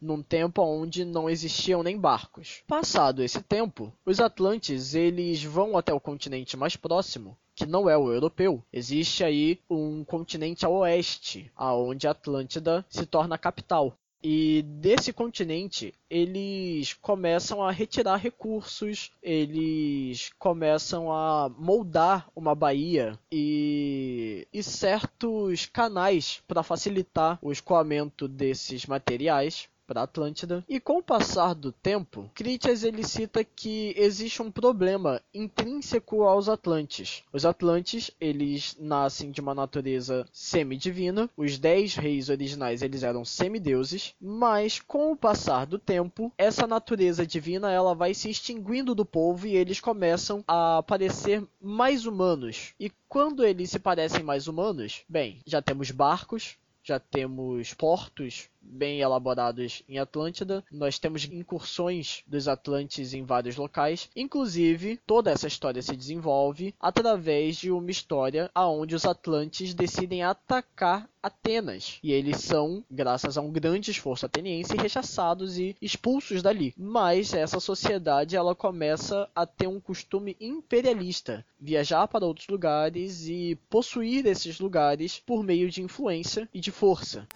num 0.00 0.22
tempo 0.22 0.62
onde 0.62 1.04
não 1.04 1.28
existiam 1.28 1.82
nem 1.82 1.98
barcos. 1.98 2.62
Passado 2.66 3.22
esse 3.22 3.42
tempo, 3.42 3.92
os 4.06 4.20
Atlantes 4.20 4.94
eles 4.94 5.44
vão 5.44 5.76
até 5.76 5.92
o 5.92 6.00
continente 6.00 6.56
mais 6.56 6.76
próximo 6.76 7.36
que 7.62 7.70
não 7.70 7.88
é 7.88 7.96
o 7.96 8.12
europeu. 8.12 8.62
Existe 8.72 9.22
aí 9.22 9.60
um 9.70 10.04
continente 10.04 10.64
ao 10.64 10.74
oeste, 10.74 11.50
aonde 11.54 12.08
Atlântida 12.08 12.84
se 12.90 13.06
torna 13.06 13.36
a 13.36 13.38
capital. 13.38 13.96
E 14.24 14.62
desse 14.62 15.12
continente, 15.12 15.92
eles 16.08 16.94
começam 16.94 17.60
a 17.60 17.72
retirar 17.72 18.16
recursos, 18.16 19.10
eles 19.20 20.30
começam 20.38 21.10
a 21.12 21.50
moldar 21.58 22.28
uma 22.34 22.54
baía 22.54 23.18
e, 23.32 24.46
e 24.52 24.62
certos 24.62 25.66
canais 25.66 26.40
para 26.46 26.62
facilitar 26.62 27.36
o 27.42 27.50
escoamento 27.50 28.28
desses 28.28 28.86
materiais 28.86 29.68
para 29.92 30.04
Atlântida. 30.04 30.64
E 30.66 30.80
com 30.80 30.98
o 30.98 31.02
passar 31.02 31.54
do 31.54 31.70
tempo, 31.70 32.30
Critias 32.34 32.82
ele 32.82 33.04
cita 33.04 33.44
que 33.44 33.94
existe 33.94 34.40
um 34.40 34.50
problema 34.50 35.20
intrínseco 35.34 36.22
aos 36.22 36.48
Atlantes. 36.48 37.22
Os 37.30 37.44
Atlantes, 37.44 38.10
eles 38.18 38.74
nascem 38.80 39.30
de 39.30 39.42
uma 39.42 39.54
natureza 39.54 40.26
semidivina. 40.32 41.28
Os 41.36 41.58
dez 41.58 41.94
reis 41.94 42.30
originais, 42.30 42.80
eles 42.80 43.02
eram 43.02 43.22
semideuses, 43.22 44.14
mas 44.18 44.80
com 44.80 45.12
o 45.12 45.16
passar 45.16 45.66
do 45.66 45.78
tempo, 45.78 46.32
essa 46.38 46.66
natureza 46.66 47.26
divina, 47.26 47.70
ela 47.70 47.94
vai 47.94 48.14
se 48.14 48.30
extinguindo 48.30 48.94
do 48.94 49.04
povo 49.04 49.46
e 49.46 49.56
eles 49.56 49.78
começam 49.78 50.42
a 50.48 50.82
parecer 50.82 51.44
mais 51.60 52.06
humanos. 52.06 52.72
E 52.80 52.90
quando 53.10 53.44
eles 53.44 53.68
se 53.68 53.78
parecem 53.78 54.22
mais 54.22 54.48
humanos, 54.48 55.02
bem, 55.06 55.42
já 55.46 55.60
temos 55.60 55.90
barcos, 55.90 56.56
já 56.82 56.98
temos 56.98 57.74
portos 57.74 58.48
bem 58.62 59.00
elaborados 59.00 59.82
em 59.88 59.98
Atlântida. 59.98 60.64
Nós 60.70 60.98
temos 60.98 61.24
incursões 61.24 62.22
dos 62.26 62.48
Atlantes 62.48 63.12
em 63.14 63.24
vários 63.24 63.56
locais. 63.56 64.08
Inclusive, 64.14 65.00
toda 65.06 65.30
essa 65.30 65.48
história 65.48 65.82
se 65.82 65.96
desenvolve 65.96 66.74
através 66.80 67.56
de 67.56 67.70
uma 67.70 67.90
história 67.90 68.50
aonde 68.54 68.94
os 68.94 69.04
Atlantes 69.04 69.74
decidem 69.74 70.22
atacar 70.22 71.08
Atenas. 71.22 72.00
E 72.02 72.10
eles 72.12 72.38
são, 72.38 72.84
graças 72.90 73.38
a 73.38 73.40
um 73.40 73.52
grande 73.52 73.92
esforço 73.92 74.26
ateniense, 74.26 74.76
rechaçados 74.76 75.56
e 75.56 75.76
expulsos 75.80 76.42
dali. 76.42 76.74
Mas 76.76 77.32
essa 77.32 77.60
sociedade 77.60 78.34
ela 78.34 78.56
começa 78.56 79.28
a 79.34 79.46
ter 79.46 79.68
um 79.68 79.78
costume 79.78 80.36
imperialista, 80.40 81.46
viajar 81.60 82.08
para 82.08 82.26
outros 82.26 82.48
lugares 82.48 83.28
e 83.28 83.56
possuir 83.70 84.26
esses 84.26 84.58
lugares 84.58 85.22
por 85.24 85.44
meio 85.44 85.70
de 85.70 85.80
influência 85.80 86.48
e 86.52 86.58
de 86.58 86.72
força. 86.72 87.26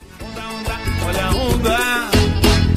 Olha 1.07 1.25
a 1.25 1.31
onda! 1.37 1.79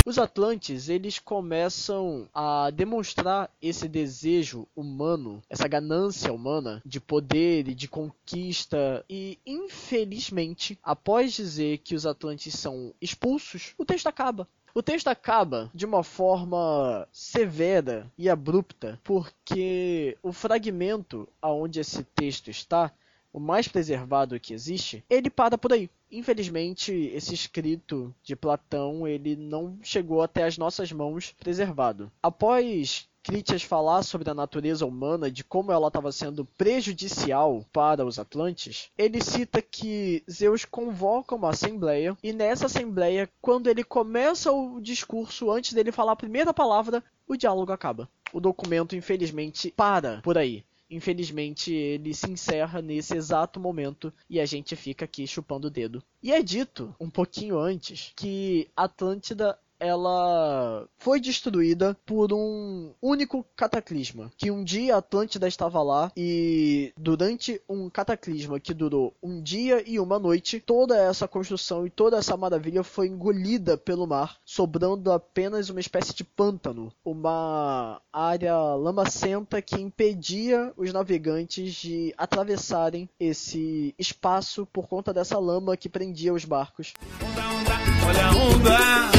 Os 0.05 0.19
Atlantes, 0.19 0.87
eles 0.87 1.17
começam 1.17 2.29
a 2.31 2.69
demonstrar 2.69 3.49
esse 3.59 3.87
desejo 3.87 4.67
humano, 4.75 5.41
essa 5.49 5.67
ganância 5.67 6.31
humana 6.31 6.79
de 6.85 6.99
poder 6.99 7.67
e 7.67 7.73
de 7.73 7.87
conquista 7.87 9.03
e 9.09 9.39
infelizmente, 9.43 10.77
após 10.83 11.33
dizer 11.33 11.79
que 11.79 11.95
os 11.95 12.05
Atlantes 12.05 12.53
são 12.53 12.93
expulsos, 13.01 13.73
o 13.79 13.83
texto 13.85 14.05
acaba. 14.05 14.47
O 14.75 14.83
texto 14.83 15.07
acaba 15.07 15.71
de 15.73 15.87
uma 15.87 16.03
forma 16.03 17.07
severa 17.11 18.05
e 18.15 18.29
abrupta, 18.29 18.99
porque 19.03 20.15
o 20.21 20.31
fragmento 20.31 21.27
aonde 21.41 21.79
esse 21.79 22.03
texto 22.03 22.51
está 22.51 22.91
o 23.31 23.39
mais 23.39 23.67
preservado 23.67 24.39
que 24.39 24.53
existe, 24.53 25.03
ele 25.09 25.29
para 25.29 25.57
por 25.57 25.73
aí. 25.73 25.89
Infelizmente, 26.11 26.91
esse 27.13 27.33
escrito 27.33 28.13
de 28.23 28.35
Platão, 28.35 29.07
ele 29.07 29.35
não 29.35 29.77
chegou 29.83 30.21
até 30.21 30.43
as 30.43 30.57
nossas 30.57 30.91
mãos 30.91 31.35
preservado. 31.39 32.11
Após 32.21 33.07
Critias 33.21 33.61
falar 33.61 34.01
sobre 34.01 34.29
a 34.29 34.33
natureza 34.33 34.85
humana, 34.85 35.29
de 35.29 35.43
como 35.43 35.71
ela 35.71 35.87
estava 35.87 36.11
sendo 36.11 36.45
prejudicial 36.57 37.65
para 37.71 38.05
os 38.05 38.17
Atlantes, 38.17 38.89
ele 38.97 39.21
cita 39.21 39.61
que 39.61 40.23
Zeus 40.29 40.65
convoca 40.65 41.35
uma 41.35 41.49
assembleia 41.49 42.17
e 42.23 42.33
nessa 42.33 42.65
assembleia, 42.65 43.29
quando 43.41 43.69
ele 43.69 43.83
começa 43.83 44.51
o 44.51 44.79
discurso, 44.79 45.51
antes 45.51 45.73
dele 45.73 45.91
falar 45.91 46.13
a 46.13 46.15
primeira 46.15 46.53
palavra, 46.53 47.03
o 47.27 47.35
diálogo 47.35 47.71
acaba. 47.71 48.09
O 48.33 48.39
documento, 48.39 48.95
infelizmente, 48.95 49.71
para 49.75 50.21
por 50.21 50.37
aí. 50.37 50.63
Infelizmente, 50.89 51.71
ele 51.71 52.13
se 52.13 52.31
encerra 52.31 52.81
nesse 52.81 53.15
exato 53.15 53.59
momento 53.59 54.11
e 54.29 54.39
a 54.39 54.45
gente 54.45 54.75
fica 54.75 55.05
aqui 55.05 55.27
chupando 55.27 55.67
o 55.67 55.71
dedo. 55.71 56.03
E 56.21 56.31
é 56.31 56.41
dito, 56.41 56.95
um 56.99 57.09
pouquinho 57.09 57.59
antes, 57.59 58.11
que 58.15 58.69
Atlântida 58.75 59.57
ela 59.79 60.87
foi 60.97 61.19
destruída 61.19 61.97
por 62.05 62.33
um 62.33 62.91
único 63.01 63.45
cataclisma. 63.55 64.31
Que 64.37 64.51
um 64.51 64.63
dia 64.63 64.95
a 64.95 64.97
Atlântida 64.99 65.47
estava 65.47 65.81
lá 65.81 66.11
e 66.15 66.93
durante 66.97 67.61
um 67.67 67.89
cataclisma 67.89 68.59
que 68.59 68.73
durou 68.73 69.13
um 69.23 69.41
dia 69.41 69.83
e 69.87 69.99
uma 69.99 70.19
noite, 70.19 70.59
toda 70.59 70.97
essa 70.97 71.27
construção 71.27 71.85
e 71.85 71.89
toda 71.89 72.17
essa 72.17 72.35
maravilha 72.35 72.83
foi 72.83 73.07
engolida 73.07 73.77
pelo 73.77 74.07
mar, 74.07 74.37
sobrando 74.45 75.11
apenas 75.11 75.69
uma 75.69 75.79
espécie 75.79 76.13
de 76.13 76.23
pântano, 76.23 76.91
uma 77.03 78.01
área 78.11 78.55
lamacenta 78.75 79.61
que 79.61 79.75
impedia 79.75 80.73
os 80.75 80.91
navegantes 80.91 81.73
de 81.73 82.13
atravessarem 82.17 83.09
esse 83.19 83.93
espaço 83.97 84.65
por 84.65 84.87
conta 84.87 85.13
dessa 85.13 85.39
lama 85.39 85.77
que 85.77 85.89
prendia 85.89 86.33
os 86.33 86.45
barcos. 86.45 86.93
Onda, 87.21 87.47
onda, 87.47 88.07
olha 88.07 88.25
a 88.25 88.31
onda. 88.31 89.18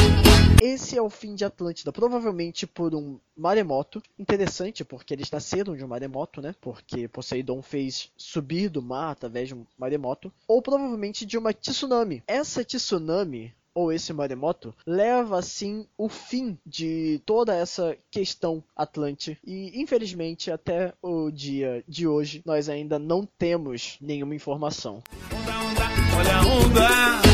Esse 0.70 0.96
é 0.96 1.02
o 1.02 1.10
fim 1.10 1.34
de 1.34 1.44
Atlântida, 1.44 1.90
provavelmente 1.90 2.64
por 2.64 2.94
um 2.94 3.18
maremoto. 3.36 4.00
Interessante, 4.16 4.84
porque 4.84 5.12
eles 5.12 5.28
nasceram 5.28 5.76
de 5.76 5.84
um 5.84 5.88
maremoto, 5.88 6.40
né? 6.40 6.54
Porque 6.60 7.08
Poseidon 7.08 7.60
fez 7.60 8.08
subir 8.16 8.68
do 8.68 8.80
mar 8.80 9.10
através 9.10 9.48
de 9.48 9.54
um 9.54 9.66
maremoto. 9.76 10.32
Ou 10.46 10.62
provavelmente 10.62 11.26
de 11.26 11.36
uma 11.36 11.52
tsunami. 11.52 12.22
Essa 12.24 12.64
tsunami 12.64 13.52
ou 13.74 13.92
esse 13.92 14.12
maremoto 14.12 14.72
leva 14.86 15.38
assim 15.38 15.86
o 15.98 16.08
fim 16.08 16.56
de 16.64 17.20
toda 17.26 17.54
essa 17.54 17.96
questão 18.10 18.62
Atlante 18.76 19.38
e 19.44 19.80
infelizmente 19.80 20.50
até 20.50 20.92
o 21.00 21.30
dia 21.30 21.84
de 21.86 22.06
hoje 22.06 22.42
nós 22.44 22.68
ainda 22.68 22.98
não 22.98 23.24
temos 23.38 23.96
nenhuma 24.00 24.34
informação. 24.34 25.02
Onda, 25.32 25.56
onda, 25.56 26.16
olha 26.16 26.36
a 26.36 26.40
onda. 26.42 27.29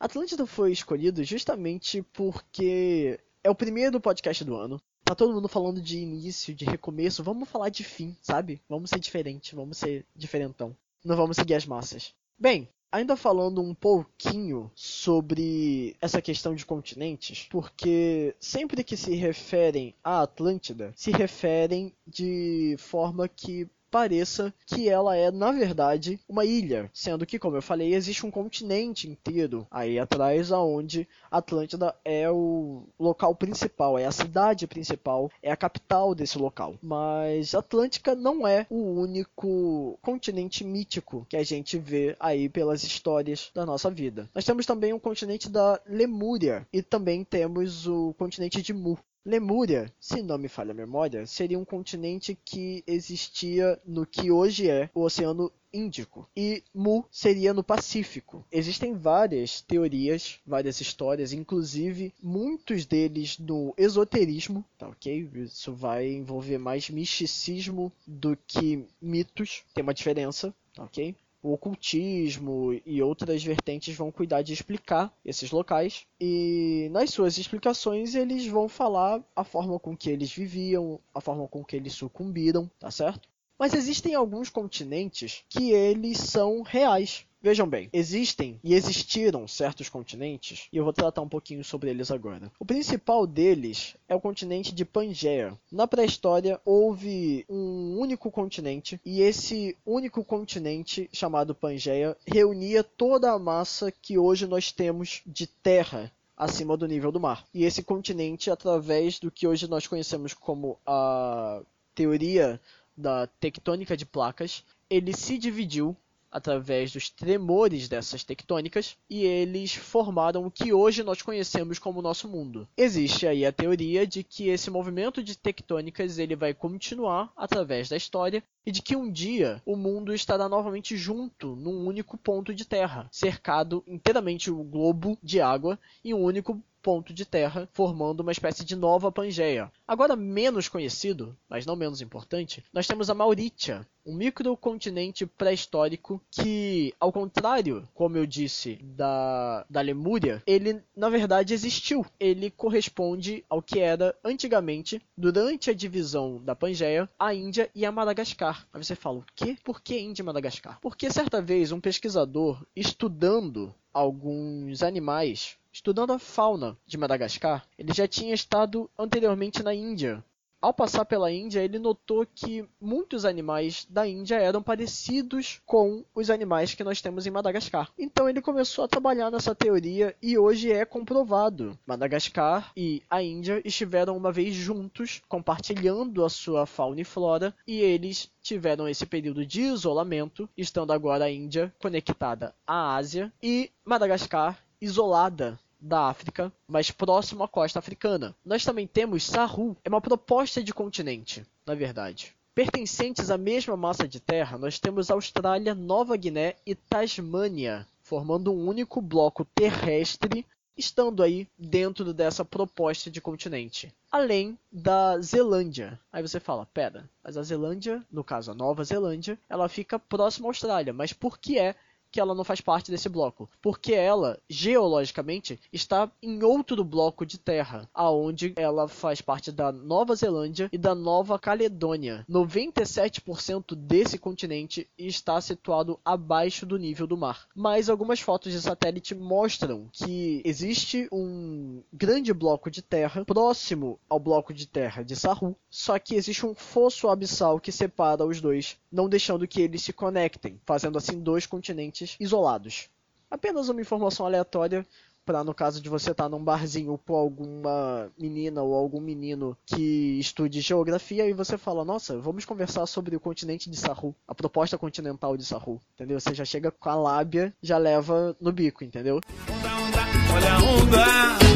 Atlântida 0.00 0.46
foi 0.46 0.72
escolhido 0.72 1.22
justamente 1.22 2.02
porque 2.14 3.20
é 3.44 3.50
o 3.50 3.54
primeiro 3.54 4.00
podcast 4.00 4.42
do 4.42 4.56
ano. 4.56 4.80
Tá 5.04 5.14
todo 5.14 5.34
mundo 5.34 5.46
falando 5.46 5.78
de 5.78 5.98
início, 5.98 6.54
de 6.54 6.64
recomeço. 6.64 7.22
Vamos 7.22 7.46
falar 7.46 7.68
de 7.68 7.84
fim, 7.84 8.16
sabe? 8.22 8.62
Vamos 8.66 8.88
ser 8.88 8.98
diferente, 8.98 9.54
vamos 9.54 9.76
ser 9.76 10.06
diferentão. 10.16 10.74
Não 11.04 11.14
vamos 11.14 11.36
seguir 11.36 11.54
as 11.54 11.66
massas. 11.66 12.14
Bem, 12.38 12.66
ainda 12.90 13.14
falando 13.14 13.60
um 13.60 13.74
pouquinho 13.74 14.70
sobre 14.74 15.94
essa 16.00 16.22
questão 16.22 16.54
de 16.54 16.64
continentes, 16.64 17.46
porque 17.50 18.34
sempre 18.40 18.82
que 18.82 18.96
se 18.96 19.14
referem 19.14 19.94
à 20.02 20.22
Atlântida, 20.22 20.94
se 20.96 21.10
referem 21.10 21.92
de 22.06 22.74
forma 22.78 23.28
que 23.28 23.68
pareça 23.90 24.54
que 24.66 24.88
ela 24.88 25.16
é, 25.16 25.30
na 25.30 25.50
verdade, 25.52 26.20
uma 26.28 26.44
ilha, 26.44 26.90
sendo 26.92 27.26
que, 27.26 27.38
como 27.38 27.56
eu 27.56 27.62
falei, 27.62 27.94
existe 27.94 28.24
um 28.24 28.30
continente 28.30 29.08
inteiro 29.08 29.66
aí 29.70 29.98
atrás 29.98 30.52
aonde 30.52 31.08
Atlântida 31.30 31.94
é 32.04 32.30
o 32.30 32.84
local 32.98 33.34
principal, 33.34 33.98
é 33.98 34.06
a 34.06 34.12
cidade 34.12 34.66
principal, 34.66 35.30
é 35.42 35.50
a 35.50 35.56
capital 35.56 36.14
desse 36.14 36.38
local. 36.38 36.76
Mas 36.82 37.54
Atlântica 37.54 38.14
não 38.14 38.46
é 38.46 38.66
o 38.70 39.00
único 39.00 39.98
continente 40.02 40.64
mítico 40.64 41.26
que 41.28 41.36
a 41.36 41.44
gente 41.44 41.78
vê 41.78 42.16
aí 42.20 42.48
pelas 42.48 42.84
histórias 42.84 43.50
da 43.54 43.66
nossa 43.66 43.90
vida. 43.90 44.28
Nós 44.34 44.44
temos 44.44 44.66
também 44.66 44.92
o 44.92 45.00
continente 45.00 45.48
da 45.48 45.80
Lemúria 45.86 46.66
e 46.72 46.82
também 46.82 47.24
temos 47.24 47.86
o 47.86 48.14
continente 48.14 48.62
de 48.62 48.72
Mu. 48.72 48.98
Lemúria, 49.24 49.92
se 50.00 50.22
não 50.22 50.38
me 50.38 50.48
falha 50.48 50.70
a 50.70 50.74
memória, 50.74 51.26
seria 51.26 51.58
um 51.58 51.64
continente 51.64 52.38
que 52.42 52.82
existia 52.86 53.78
no 53.84 54.06
que 54.06 54.30
hoje 54.30 54.70
é 54.70 54.88
o 54.94 55.02
Oceano 55.02 55.52
Índico. 55.72 56.28
E 56.34 56.62
Mu 56.74 57.04
seria 57.10 57.52
no 57.52 57.62
Pacífico. 57.62 58.44
Existem 58.50 58.94
várias 58.94 59.60
teorias, 59.60 60.40
várias 60.46 60.80
histórias, 60.80 61.32
inclusive 61.34 62.14
muitos 62.22 62.86
deles 62.86 63.38
no 63.38 63.74
esoterismo, 63.76 64.64
tá 64.78 64.88
ok? 64.88 65.28
Isso 65.34 65.74
vai 65.74 66.08
envolver 66.10 66.58
mais 66.58 66.88
misticismo 66.88 67.92
do 68.06 68.36
que 68.46 68.86
mitos, 69.00 69.62
tem 69.74 69.82
uma 69.82 69.94
diferença, 69.94 70.54
tá 70.74 70.84
ok? 70.84 71.14
O 71.42 71.52
ocultismo 71.52 72.78
e 72.84 73.02
outras 73.02 73.42
vertentes 73.42 73.96
vão 73.96 74.10
cuidar 74.10 74.42
de 74.42 74.52
explicar 74.52 75.12
esses 75.24 75.50
locais 75.50 76.06
e 76.20 76.88
nas 76.92 77.10
suas 77.10 77.38
explicações 77.38 78.14
eles 78.14 78.46
vão 78.46 78.68
falar 78.68 79.22
a 79.34 79.44
forma 79.44 79.78
com 79.78 79.96
que 79.96 80.10
eles 80.10 80.32
viviam, 80.32 81.00
a 81.14 81.20
forma 81.20 81.48
com 81.48 81.64
que 81.64 81.76
eles 81.76 81.94
sucumbiram, 81.94 82.70
tá 82.78 82.90
certo? 82.90 83.28
Mas 83.58 83.74
existem 83.74 84.14
alguns 84.14 84.48
continentes 84.48 85.44
que 85.48 85.70
eles 85.72 86.18
são 86.18 86.62
reais. 86.62 87.26
Vejam 87.42 87.66
bem, 87.66 87.88
existem 87.90 88.60
e 88.62 88.74
existiram 88.74 89.48
certos 89.48 89.88
continentes, 89.88 90.68
e 90.70 90.76
eu 90.76 90.84
vou 90.84 90.92
tratar 90.92 91.22
um 91.22 91.28
pouquinho 91.28 91.64
sobre 91.64 91.88
eles 91.88 92.10
agora. 92.10 92.52
O 92.58 92.66
principal 92.66 93.26
deles 93.26 93.96
é 94.06 94.14
o 94.14 94.20
continente 94.20 94.74
de 94.74 94.84
Pangeia. 94.84 95.58
Na 95.72 95.86
pré-história 95.86 96.60
houve 96.66 97.46
um 97.48 97.98
único 97.98 98.30
continente, 98.30 99.00
e 99.06 99.22
esse 99.22 99.74
único 99.86 100.22
continente, 100.22 101.08
chamado 101.14 101.54
Pangeia, 101.54 102.14
reunia 102.26 102.84
toda 102.84 103.32
a 103.32 103.38
massa 103.38 103.90
que 103.90 104.18
hoje 104.18 104.46
nós 104.46 104.70
temos 104.70 105.22
de 105.26 105.46
terra 105.46 106.12
acima 106.36 106.76
do 106.76 106.86
nível 106.86 107.10
do 107.10 107.18
mar. 107.18 107.46
E 107.54 107.64
esse 107.64 107.82
continente, 107.82 108.50
através 108.50 109.18
do 109.18 109.30
que 109.30 109.46
hoje 109.46 109.66
nós 109.66 109.86
conhecemos 109.86 110.34
como 110.34 110.78
a 110.86 111.62
teoria 111.94 112.60
da 112.94 113.26
tectônica 113.26 113.96
de 113.96 114.04
placas, 114.04 114.62
ele 114.90 115.14
se 115.16 115.38
dividiu 115.38 115.96
através 116.30 116.92
dos 116.92 117.10
tremores 117.10 117.88
dessas 117.88 118.24
tectônicas 118.24 118.96
e 119.08 119.24
eles 119.24 119.74
formaram 119.74 120.46
o 120.46 120.50
que 120.50 120.72
hoje 120.72 121.02
nós 121.02 121.22
conhecemos 121.22 121.78
como 121.78 122.02
nosso 122.02 122.28
mundo. 122.28 122.68
Existe 122.76 123.26
aí 123.26 123.44
a 123.44 123.52
teoria 123.52 124.06
de 124.06 124.22
que 124.22 124.48
esse 124.48 124.70
movimento 124.70 125.22
de 125.22 125.36
tectônicas 125.36 126.18
ele 126.18 126.36
vai 126.36 126.54
continuar 126.54 127.32
através 127.36 127.88
da 127.88 127.96
história 127.96 128.42
e 128.64 128.70
de 128.70 128.82
que 128.82 128.94
um 128.94 129.10
dia 129.10 129.60
o 129.64 129.76
mundo 129.76 130.14
estará 130.14 130.48
novamente 130.48 130.96
junto 130.96 131.56
num 131.56 131.86
único 131.86 132.16
ponto 132.16 132.54
de 132.54 132.64
terra, 132.64 133.08
cercado 133.10 133.82
inteiramente 133.86 134.50
o 134.50 134.62
globo 134.62 135.18
de 135.22 135.40
água 135.40 135.78
em 136.04 136.14
um 136.14 136.22
único 136.22 136.62
ponto 136.82 137.12
de 137.12 137.24
terra, 137.24 137.68
formando 137.72 138.20
uma 138.20 138.32
espécie 138.32 138.64
de 138.64 138.76
nova 138.76 139.12
Pangeia. 139.12 139.70
Agora 139.86 140.16
menos 140.16 140.68
conhecido, 140.68 141.36
mas 141.48 141.66
não 141.66 141.76
menos 141.76 142.00
importante, 142.00 142.64
nós 142.72 142.86
temos 142.86 143.10
a 143.10 143.14
Mauritia, 143.14 143.86
um 144.04 144.14
microcontinente 144.14 145.26
pré-histórico 145.26 146.20
que, 146.30 146.92
ao 146.98 147.12
contrário, 147.12 147.88
como 147.94 148.16
eu 148.16 148.26
disse, 148.26 148.78
da, 148.82 149.64
da 149.68 149.80
Lemúria, 149.80 150.42
ele 150.46 150.82
na 150.96 151.08
verdade 151.08 151.54
existiu. 151.54 152.04
Ele 152.18 152.50
corresponde 152.50 153.44
ao 153.48 153.62
que 153.62 153.78
era 153.78 154.14
antigamente, 154.24 155.00
durante 155.16 155.70
a 155.70 155.74
divisão 155.74 156.42
da 156.42 156.56
Pangeia, 156.56 157.08
a 157.18 157.34
Índia 157.34 157.70
e 157.74 157.84
a 157.84 157.92
Madagascar. 157.92 158.66
Aí 158.72 158.82
você 158.82 158.94
fala, 158.94 159.18
o 159.18 159.24
quê? 159.34 159.56
Por 159.62 159.80
que 159.80 159.98
Índia 159.98 160.22
e 160.22 160.24
Madagascar? 160.24 160.78
Porque 160.80 161.10
certa 161.10 161.40
vez 161.40 161.72
um 161.72 161.80
pesquisador, 161.80 162.64
estudando 162.74 163.74
alguns 163.92 164.82
animais 164.82 165.56
Estudando 165.72 166.12
a 166.12 166.18
fauna 166.18 166.76
de 166.84 166.98
Madagascar, 166.98 167.64
ele 167.78 167.92
já 167.92 168.08
tinha 168.08 168.34
estado 168.34 168.90
anteriormente 168.98 169.62
na 169.62 169.72
Índia. 169.72 170.24
Ao 170.60 170.74
passar 170.74 171.06
pela 171.06 171.32
Índia, 171.32 171.60
ele 171.60 171.78
notou 171.78 172.26
que 172.26 172.68
muitos 172.78 173.24
animais 173.24 173.86
da 173.88 174.06
Índia 174.06 174.34
eram 174.34 174.62
parecidos 174.62 175.58
com 175.64 176.04
os 176.14 176.28
animais 176.28 176.74
que 176.74 176.84
nós 176.84 177.00
temos 177.00 177.24
em 177.24 177.30
Madagascar. 177.30 177.90
Então 177.98 178.28
ele 178.28 178.42
começou 178.42 178.84
a 178.84 178.88
trabalhar 178.88 179.30
nessa 179.30 179.54
teoria 179.54 180.14
e 180.20 180.36
hoje 180.36 180.70
é 180.70 180.84
comprovado. 180.84 181.78
Madagascar 181.86 182.72
e 182.76 183.02
a 183.08 183.22
Índia 183.22 183.62
estiveram 183.64 184.14
uma 184.16 184.30
vez 184.30 184.54
juntos, 184.54 185.22
compartilhando 185.28 186.22
a 186.24 186.28
sua 186.28 186.66
fauna 186.66 187.00
e 187.00 187.04
flora, 187.04 187.54
e 187.66 187.80
eles 187.80 188.30
tiveram 188.42 188.86
esse 188.86 189.06
período 189.06 189.46
de 189.46 189.62
isolamento, 189.62 190.46
estando 190.58 190.92
agora 190.92 191.24
a 191.24 191.30
Índia 191.30 191.72
conectada 191.78 192.54
à 192.66 192.96
Ásia 192.96 193.32
e 193.42 193.70
Madagascar 193.82 194.58
isolada 194.80 195.58
da 195.80 196.08
África, 196.08 196.52
mas 196.68 196.90
próximo 196.90 197.42
à 197.42 197.48
costa 197.48 197.78
africana. 197.78 198.34
Nós 198.44 198.64
também 198.64 198.86
temos 198.86 199.24
Saru, 199.24 199.76
é 199.84 199.88
uma 199.88 200.00
proposta 200.00 200.62
de 200.62 200.74
continente, 200.74 201.46
na 201.66 201.74
verdade. 201.74 202.34
Pertencentes 202.54 203.30
à 203.30 203.38
mesma 203.38 203.76
massa 203.76 204.06
de 204.06 204.20
terra, 204.20 204.58
nós 204.58 204.78
temos 204.78 205.10
Austrália, 205.10 205.74
Nova 205.74 206.16
Guiné 206.16 206.56
e 206.66 206.74
Tasmânia, 206.74 207.86
formando 208.02 208.52
um 208.52 208.68
único 208.68 209.00
bloco 209.00 209.44
terrestre, 209.54 210.44
estando 210.76 211.22
aí 211.22 211.46
dentro 211.56 212.12
dessa 212.12 212.44
proposta 212.44 213.10
de 213.10 213.20
continente. 213.20 213.94
Além 214.10 214.58
da 214.70 215.20
Zelândia. 215.20 215.98
Aí 216.12 216.22
você 216.22 216.40
fala, 216.40 216.66
pera, 216.66 217.08
mas 217.22 217.36
a 217.36 217.42
Zelândia, 217.42 218.04
no 218.10 218.24
caso 218.24 218.50
a 218.50 218.54
Nova 218.54 218.82
Zelândia, 218.82 219.38
ela 219.48 219.68
fica 219.68 219.98
próxima 219.98 220.48
à 220.48 220.50
Austrália, 220.50 220.92
mas 220.92 221.12
por 221.12 221.38
que 221.38 221.58
é 221.58 221.76
que 222.10 222.20
ela 222.20 222.34
não 222.34 222.44
faz 222.44 222.60
parte 222.60 222.90
desse 222.90 223.08
bloco? 223.08 223.48
Porque 223.62 223.92
ela, 223.92 224.38
geologicamente, 224.48 225.60
está 225.72 226.10
em 226.22 226.42
outro 226.42 226.84
bloco 226.84 227.24
de 227.24 227.38
terra, 227.38 227.88
aonde 227.94 228.52
ela 228.56 228.88
faz 228.88 229.20
parte 229.20 229.52
da 229.52 229.70
Nova 229.72 230.14
Zelândia 230.14 230.68
e 230.72 230.78
da 230.78 230.94
Nova 230.94 231.38
Caledônia. 231.38 232.24
97% 232.28 233.74
desse 233.74 234.18
continente 234.18 234.88
está 234.98 235.40
situado 235.40 235.98
abaixo 236.04 236.66
do 236.66 236.76
nível 236.76 237.06
do 237.06 237.16
mar. 237.16 237.46
Mas 237.54 237.88
algumas 237.88 238.20
fotos 238.20 238.52
de 238.52 238.60
satélite 238.60 239.14
mostram 239.14 239.88
que 239.92 240.42
existe 240.44 241.08
um 241.12 241.82
grande 241.92 242.32
bloco 242.32 242.70
de 242.70 242.82
terra 242.82 243.24
próximo 243.24 243.98
ao 244.08 244.18
bloco 244.18 244.52
de 244.52 244.66
terra 244.66 245.02
de 245.02 245.16
Saru, 245.16 245.56
só 245.68 245.98
que 245.98 246.14
existe 246.14 246.44
um 246.46 246.54
fosso 246.54 247.08
abissal 247.08 247.60
que 247.60 247.72
separa 247.72 248.24
os 248.24 248.40
dois, 248.40 248.76
não 248.90 249.08
deixando 249.08 249.46
que 249.46 249.60
eles 249.60 249.82
se 249.82 249.92
conectem, 249.92 250.60
fazendo 250.64 250.98
assim 250.98 251.20
dois 251.20 251.46
continentes 251.46 251.99
isolados. 252.18 252.88
Apenas 253.30 253.68
uma 253.68 253.80
informação 253.80 254.26
aleatória 254.26 254.84
para 255.24 255.44
no 255.44 255.54
caso 255.54 255.80
de 255.80 255.88
você 255.88 256.10
estar 256.10 256.24
tá 256.24 256.28
num 256.28 256.42
barzinho 256.42 256.98
por 256.98 257.14
alguma 257.14 258.10
menina 258.18 258.62
ou 258.62 258.74
algum 258.74 259.00
menino 259.00 259.56
que 259.64 260.18
estude 260.18 260.60
geografia 260.60 261.28
e 261.28 261.32
você 261.32 261.56
fala, 261.56 261.84
nossa, 261.84 262.18
vamos 262.18 262.44
conversar 262.44 262.86
sobre 262.86 263.14
o 263.14 263.20
continente 263.20 263.70
de 263.70 263.76
Saru, 263.76 264.14
a 264.26 264.34
proposta 264.34 264.76
continental 264.76 265.36
de 265.36 265.44
Saru, 265.44 265.80
entendeu? 265.94 266.18
Você 266.18 266.34
já 266.34 266.44
chega 266.44 266.70
com 266.70 266.88
a 266.88 266.94
lábia, 266.96 267.54
já 267.62 267.78
leva 267.78 268.36
no 268.40 268.50
bico, 268.50 268.82
entendeu? 268.82 269.20
Onda, 269.48 269.68
onda, 269.68 270.34
olha 270.34 270.52
a 270.52 270.58
onda. 270.58 271.49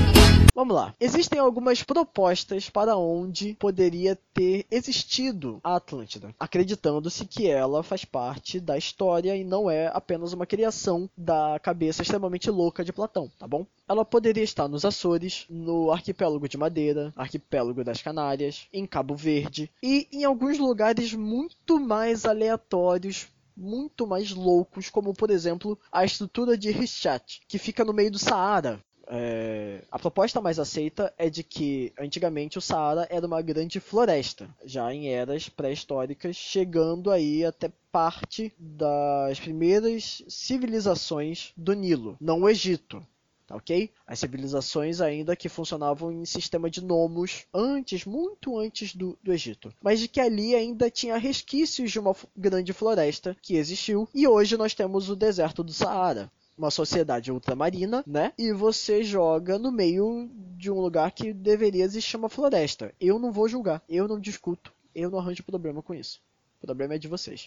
Vamos 0.54 0.76
lá. 0.76 0.94
Existem 1.00 1.40
algumas 1.40 1.82
propostas 1.82 2.70
para 2.70 2.96
onde 2.96 3.56
poderia 3.58 4.16
ter 4.32 4.64
existido 4.70 5.58
a 5.64 5.74
Atlântida, 5.74 6.32
acreditando-se 6.38 7.24
que 7.24 7.50
ela 7.50 7.82
faz 7.82 8.04
parte 8.04 8.60
da 8.60 8.78
história 8.78 9.36
e 9.36 9.42
não 9.42 9.68
é 9.68 9.88
apenas 9.92 10.32
uma 10.32 10.46
criação 10.46 11.10
da 11.16 11.58
cabeça 11.58 12.02
extremamente 12.02 12.48
louca 12.50 12.84
de 12.84 12.92
Platão, 12.92 13.28
tá 13.36 13.48
bom? 13.48 13.66
Ela 13.88 14.04
poderia 14.04 14.44
estar 14.44 14.68
nos 14.68 14.84
Açores, 14.84 15.44
no 15.50 15.90
arquipélago 15.90 16.48
de 16.48 16.56
Madeira, 16.56 17.12
arquipélago 17.16 17.82
das 17.82 18.00
Canárias, 18.00 18.68
em 18.72 18.86
Cabo 18.86 19.16
Verde 19.16 19.68
e 19.82 20.06
em 20.12 20.22
alguns 20.22 20.56
lugares 20.58 21.12
muito 21.14 21.80
mais 21.80 22.24
aleatórios 22.24 23.26
muito 23.56 24.06
mais 24.06 24.32
loucos, 24.32 24.90
como 24.90 25.14
por 25.14 25.30
exemplo 25.30 25.78
a 25.90 26.04
estrutura 26.04 26.58
de 26.58 26.70
Richat, 26.70 27.40
que 27.46 27.58
fica 27.58 27.84
no 27.84 27.92
meio 27.92 28.10
do 28.10 28.18
Saara, 28.18 28.80
é, 29.08 29.82
a 29.90 29.98
proposta 29.98 30.40
mais 30.40 30.58
aceita 30.58 31.12
é 31.18 31.28
de 31.28 31.42
que 31.42 31.92
antigamente 31.98 32.58
o 32.58 32.60
Saara 32.60 33.06
era 33.10 33.26
uma 33.26 33.42
grande 33.42 33.80
floresta, 33.80 34.48
já 34.64 34.92
em 34.92 35.08
eras 35.08 35.48
pré-históricas, 35.48 36.36
chegando 36.36 37.10
aí 37.10 37.44
até 37.44 37.70
parte 37.92 38.52
das 38.58 39.38
primeiras 39.38 40.22
civilizações 40.28 41.52
do 41.56 41.72
Nilo, 41.74 42.16
não 42.20 42.42
o 42.42 42.48
Egito. 42.48 43.04
Tá 43.46 43.56
ok? 43.56 43.90
As 44.06 44.20
civilizações 44.20 45.02
ainda 45.02 45.36
que 45.36 45.50
funcionavam 45.50 46.10
em 46.10 46.24
sistema 46.24 46.70
de 46.70 46.82
nomos 46.82 47.44
antes, 47.52 48.06
muito 48.06 48.58
antes 48.58 48.96
do, 48.96 49.18
do 49.22 49.34
Egito. 49.34 49.70
Mas 49.82 50.00
de 50.00 50.08
que 50.08 50.18
ali 50.18 50.54
ainda 50.54 50.90
tinha 50.90 51.18
resquícios 51.18 51.90
de 51.90 51.98
uma 51.98 52.16
grande 52.34 52.72
floresta 52.72 53.36
que 53.42 53.56
existiu. 53.56 54.08
E 54.14 54.26
hoje 54.26 54.56
nós 54.56 54.72
temos 54.72 55.10
o 55.10 55.16
deserto 55.16 55.62
do 55.62 55.74
Saara 55.74 56.32
uma 56.56 56.70
sociedade 56.70 57.32
ultramarina, 57.32 58.02
né? 58.06 58.32
E 58.38 58.52
você 58.52 59.02
joga 59.02 59.58
no 59.58 59.72
meio 59.72 60.30
de 60.56 60.70
um 60.70 60.80
lugar 60.80 61.10
que 61.12 61.32
deveria 61.32 61.84
existir 61.84 62.16
uma 62.16 62.28
floresta. 62.28 62.94
Eu 63.00 63.18
não 63.18 63.32
vou 63.32 63.48
julgar, 63.48 63.82
eu 63.88 64.06
não 64.06 64.18
discuto, 64.18 64.72
eu 64.94 65.10
não 65.10 65.18
arranjo 65.18 65.42
problema 65.42 65.82
com 65.82 65.94
isso. 65.94 66.20
O 66.62 66.66
problema 66.66 66.94
é 66.94 66.98
de 66.98 67.08
vocês. 67.08 67.46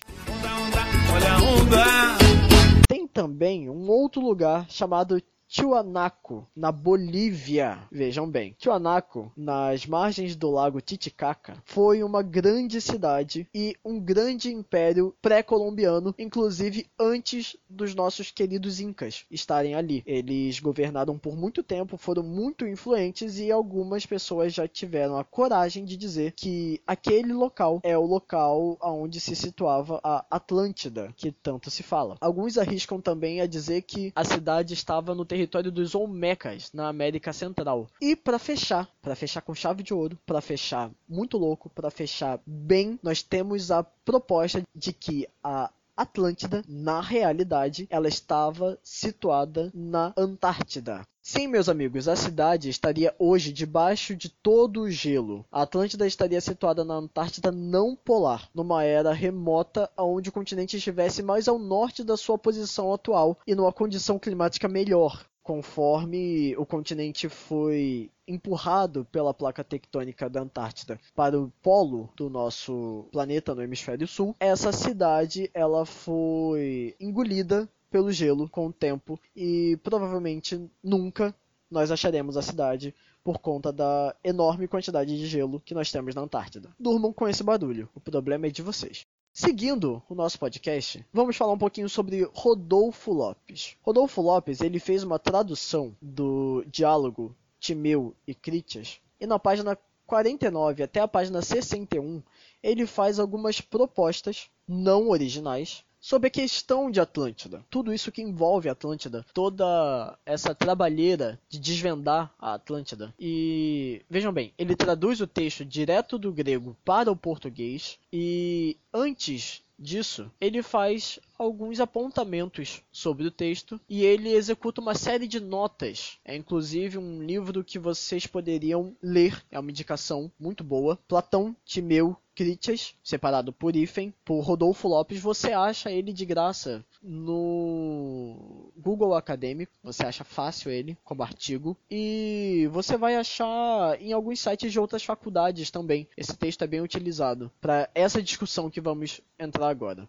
Tem 2.88 3.08
também 3.08 3.70
um 3.70 3.90
outro 3.90 4.22
lugar 4.22 4.70
chamado 4.70 5.22
Tiwanaku, 5.48 6.46
na 6.54 6.74
Bolívia. 6.74 7.80
Vejam 7.90 8.30
bem, 8.30 8.54
Tiwanaku, 8.60 9.32
nas 9.36 9.86
margens 9.86 10.36
do 10.36 10.52
lago 10.52 10.82
Titicaca, 10.82 11.56
foi 11.64 12.04
uma 12.04 12.22
grande 12.22 12.82
cidade 12.82 13.48
e 13.56 13.76
um 13.84 13.98
grande 13.98 14.52
império 14.54 15.16
pré-colombiano, 15.22 16.14
inclusive 16.20 16.86
antes 17.00 17.56
dos 17.70 17.96
nossos 17.96 18.30
queridos 18.30 18.82
incas 18.82 19.26
estarem 19.32 19.74
ali. 19.74 20.04
Eles 20.06 20.60
governaram 20.60 21.18
por 21.18 21.38
muito 21.38 21.64
tempo, 21.64 21.96
foram 21.98 22.24
muito 22.24 22.68
influentes 22.68 23.40
e 23.40 23.50
algumas 23.50 24.06
pessoas 24.06 24.54
já 24.54 24.68
tiveram 24.68 25.18
a 25.18 25.24
coragem 25.24 25.86
de 25.86 25.96
dizer 25.96 26.34
que 26.34 26.82
aquele 26.86 27.32
local 27.32 27.80
é 27.84 27.98
o 27.98 28.06
local 28.06 28.78
onde 28.82 29.22
se 29.22 29.36
situava 29.36 30.02
a 30.04 30.26
Atlântida, 30.30 31.14
que 31.16 31.32
tanto 31.32 31.72
se 31.72 31.84
fala. 31.84 32.18
Alguns 32.20 32.58
arriscam 32.58 33.00
também 33.00 33.40
a 33.40 33.48
dizer 33.48 33.84
que 33.84 34.12
a 34.14 34.26
cidade 34.26 34.74
estava 34.74 35.16
no 35.16 35.24
território 35.24 35.37
território 35.38 35.72
dos 35.72 35.94
Olmecas, 35.94 36.72
na 36.74 36.88
América 36.88 37.32
Central. 37.32 37.88
E 38.02 38.16
para 38.16 38.40
fechar, 38.40 38.90
para 39.02 39.16
fechar 39.16 39.42
com 39.42 39.54
chave 39.54 39.84
de 39.84 39.94
ouro, 39.94 40.18
para 40.26 40.42
fechar 40.42 40.90
muito 41.08 41.38
louco, 41.38 41.70
para 41.70 41.92
fechar 41.92 42.40
bem, 42.46 43.00
nós 43.04 43.22
temos 43.22 43.70
a 43.70 43.84
proposta 43.84 44.64
de 44.76 44.92
que 44.92 45.28
a 45.44 45.72
Atlântida, 45.98 46.64
na 46.68 47.02
realidade, 47.02 47.88
ela 47.90 48.08
estava 48.08 48.78
situada 48.84 49.72
na 49.74 50.14
Antártida. 50.16 51.02
Sim, 51.20 51.48
meus 51.48 51.68
amigos, 51.68 52.08
a 52.08 52.16
cidade 52.16 52.70
estaria 52.70 53.14
hoje 53.20 53.52
debaixo 53.52 54.16
de 54.16 54.30
todo 54.30 54.84
o 54.84 54.92
gelo. 54.92 55.44
A 55.52 55.64
Atlântida 55.64 56.08
estaria 56.08 56.40
situada 56.40 56.86
na 56.86 56.94
Antártida 56.94 57.52
não 57.52 57.96
polar, 57.96 58.48
numa 58.54 58.84
era 58.84 59.12
remota 59.12 59.90
onde 59.98 60.30
o 60.30 60.32
continente 60.32 60.78
estivesse 60.78 61.22
mais 61.22 61.48
ao 61.48 61.60
norte 61.60 62.04
da 62.04 62.16
sua 62.16 62.38
posição 62.38 62.94
atual 62.94 63.38
e 63.46 63.56
numa 63.56 63.74
condição 63.74 64.20
climática 64.20 64.70
melhor 64.70 65.26
conforme 65.48 66.54
o 66.58 66.66
continente 66.66 67.30
foi 67.30 68.12
empurrado 68.28 69.06
pela 69.06 69.34
placa 69.34 69.64
tectônica 69.64 70.30
da 70.30 70.42
Antártida 70.42 71.00
para 71.16 71.40
o 71.40 71.50
polo 71.64 72.10
do 72.18 72.30
nosso 72.30 73.08
planeta 73.14 73.56
no 73.56 73.64
hemisfério 73.64 74.06
sul, 74.06 74.36
essa 74.42 74.74
cidade 74.74 75.50
ela 75.54 75.86
foi 75.86 76.94
engolida 77.00 77.66
pelo 77.90 78.12
gelo 78.12 78.50
com 78.50 78.68
o 78.68 78.74
tempo 78.74 79.18
e 79.34 79.80
provavelmente 79.82 80.70
nunca 80.84 81.34
nós 81.72 81.92
acharemos 81.92 82.36
a 82.36 82.42
cidade 82.42 82.94
por 83.24 83.40
conta 83.40 83.72
da 83.72 84.14
enorme 84.22 84.68
quantidade 84.68 85.18
de 85.18 85.28
gelo 85.28 85.62
que 85.62 85.74
nós 85.74 85.90
temos 85.90 86.14
na 86.14 86.24
Antártida. 86.24 86.72
Durmam 86.78 87.14
com 87.14 87.26
esse 87.26 87.42
barulho, 87.42 87.88
o 87.96 88.02
problema 88.02 88.48
é 88.48 88.50
de 88.50 88.62
vocês. 88.62 89.06
Seguindo 89.40 90.02
o 90.10 90.16
nosso 90.16 90.40
podcast, 90.40 91.06
vamos 91.14 91.38
falar 91.38 91.54
um 91.54 91.60
pouquinho 91.60 91.88
sobre 91.88 92.28
Rodolfo 92.34 93.14
Lopes. 93.14 93.78
Rodolfo 93.84 94.20
Lopes 94.20 94.62
ele 94.62 94.80
fez 94.80 95.04
uma 95.04 95.20
tradução 95.20 95.96
do 96.02 96.66
diálogo 96.66 97.36
Timeu 97.60 98.16
e 98.26 98.34
Critias 98.34 99.00
e 99.22 99.28
na 99.28 99.38
página 99.38 99.78
49 100.08 100.82
até 100.82 101.02
a 101.02 101.08
página 101.08 101.44
61 101.44 102.24
ele 102.64 102.88
faz 102.88 103.20
algumas 103.20 103.62
propostas 103.62 104.50
não 104.68 105.08
originais 105.10 105.86
sobre 106.00 106.28
a 106.28 106.32
questão 106.32 106.90
de 106.90 107.00
Atlântida. 107.00 107.64
Tudo 107.70 107.94
isso 107.94 108.12
que 108.12 108.22
envolve 108.22 108.70
Atlântida, 108.70 109.26
toda 109.34 110.18
essa 110.26 110.54
trabalheira 110.54 111.40
de 111.50 111.60
desvendar 111.60 112.34
a 112.40 112.54
Atlântida. 112.54 113.14
E 113.20 114.02
vejam 114.10 114.32
bem, 114.32 114.54
ele 114.58 114.76
traduz 114.76 115.22
o 115.22 115.28
texto 115.28 115.66
direto 115.66 116.18
do 116.18 116.32
grego 116.32 116.76
para 116.86 117.12
o 117.12 117.16
português 117.16 118.00
e 118.12 118.78
antes 118.94 119.62
disso, 119.78 120.32
ele 120.42 120.64
faz 120.64 121.20
alguns 121.38 121.80
apontamentos 121.80 122.82
sobre 122.92 123.26
o 123.26 123.32
texto 123.32 123.80
e 123.88 124.04
ele 124.04 124.30
executa 124.30 124.82
uma 124.82 124.96
série 124.96 125.28
de 125.28 125.40
notas. 125.40 126.18
É 126.26 126.36
inclusive 126.36 126.98
um 126.98 127.24
livro 127.24 127.64
que 127.64 127.80
vocês 127.80 128.26
poderiam 128.26 128.96
ler, 129.02 129.44
é 129.52 129.60
uma 129.60 129.72
indicação 129.72 130.32
muito 130.40 130.64
boa. 130.64 130.98
Platão, 131.08 131.56
Timeu, 131.66 132.18
Critias, 132.38 132.94
separado 133.04 133.52
por 133.52 133.76
hífen, 133.76 134.14
por 134.24 134.42
Rodolfo 134.42 134.88
Lopes, 134.88 135.20
você 135.20 135.54
acha 135.54 135.90
ele 135.90 136.14
de 136.14 136.24
graça 136.24 136.86
no 137.02 138.72
Google 138.78 139.16
Acadêmico, 139.16 139.72
você 139.82 140.06
acha 140.06 140.24
fácil 140.24 140.70
ele 140.72 140.96
como 141.04 141.24
artigo, 141.24 141.76
e 141.90 142.70
você 142.72 142.96
vai 142.96 143.16
achar 143.16 144.00
em 144.00 144.14
alguns 144.14 144.40
sites 144.40 144.72
de 144.72 144.80
outras 144.80 145.04
faculdades 145.04 145.72
também. 145.72 146.08
Esse 146.16 146.38
texto 146.38 146.64
é 146.64 146.68
bem 146.68 146.82
utilizado 146.82 147.52
para 147.60 147.90
essa 147.96 148.22
discussão 148.22 148.70
que 148.70 148.80
vamos 148.80 149.20
entrar 149.40 149.70
agora. 149.70 150.08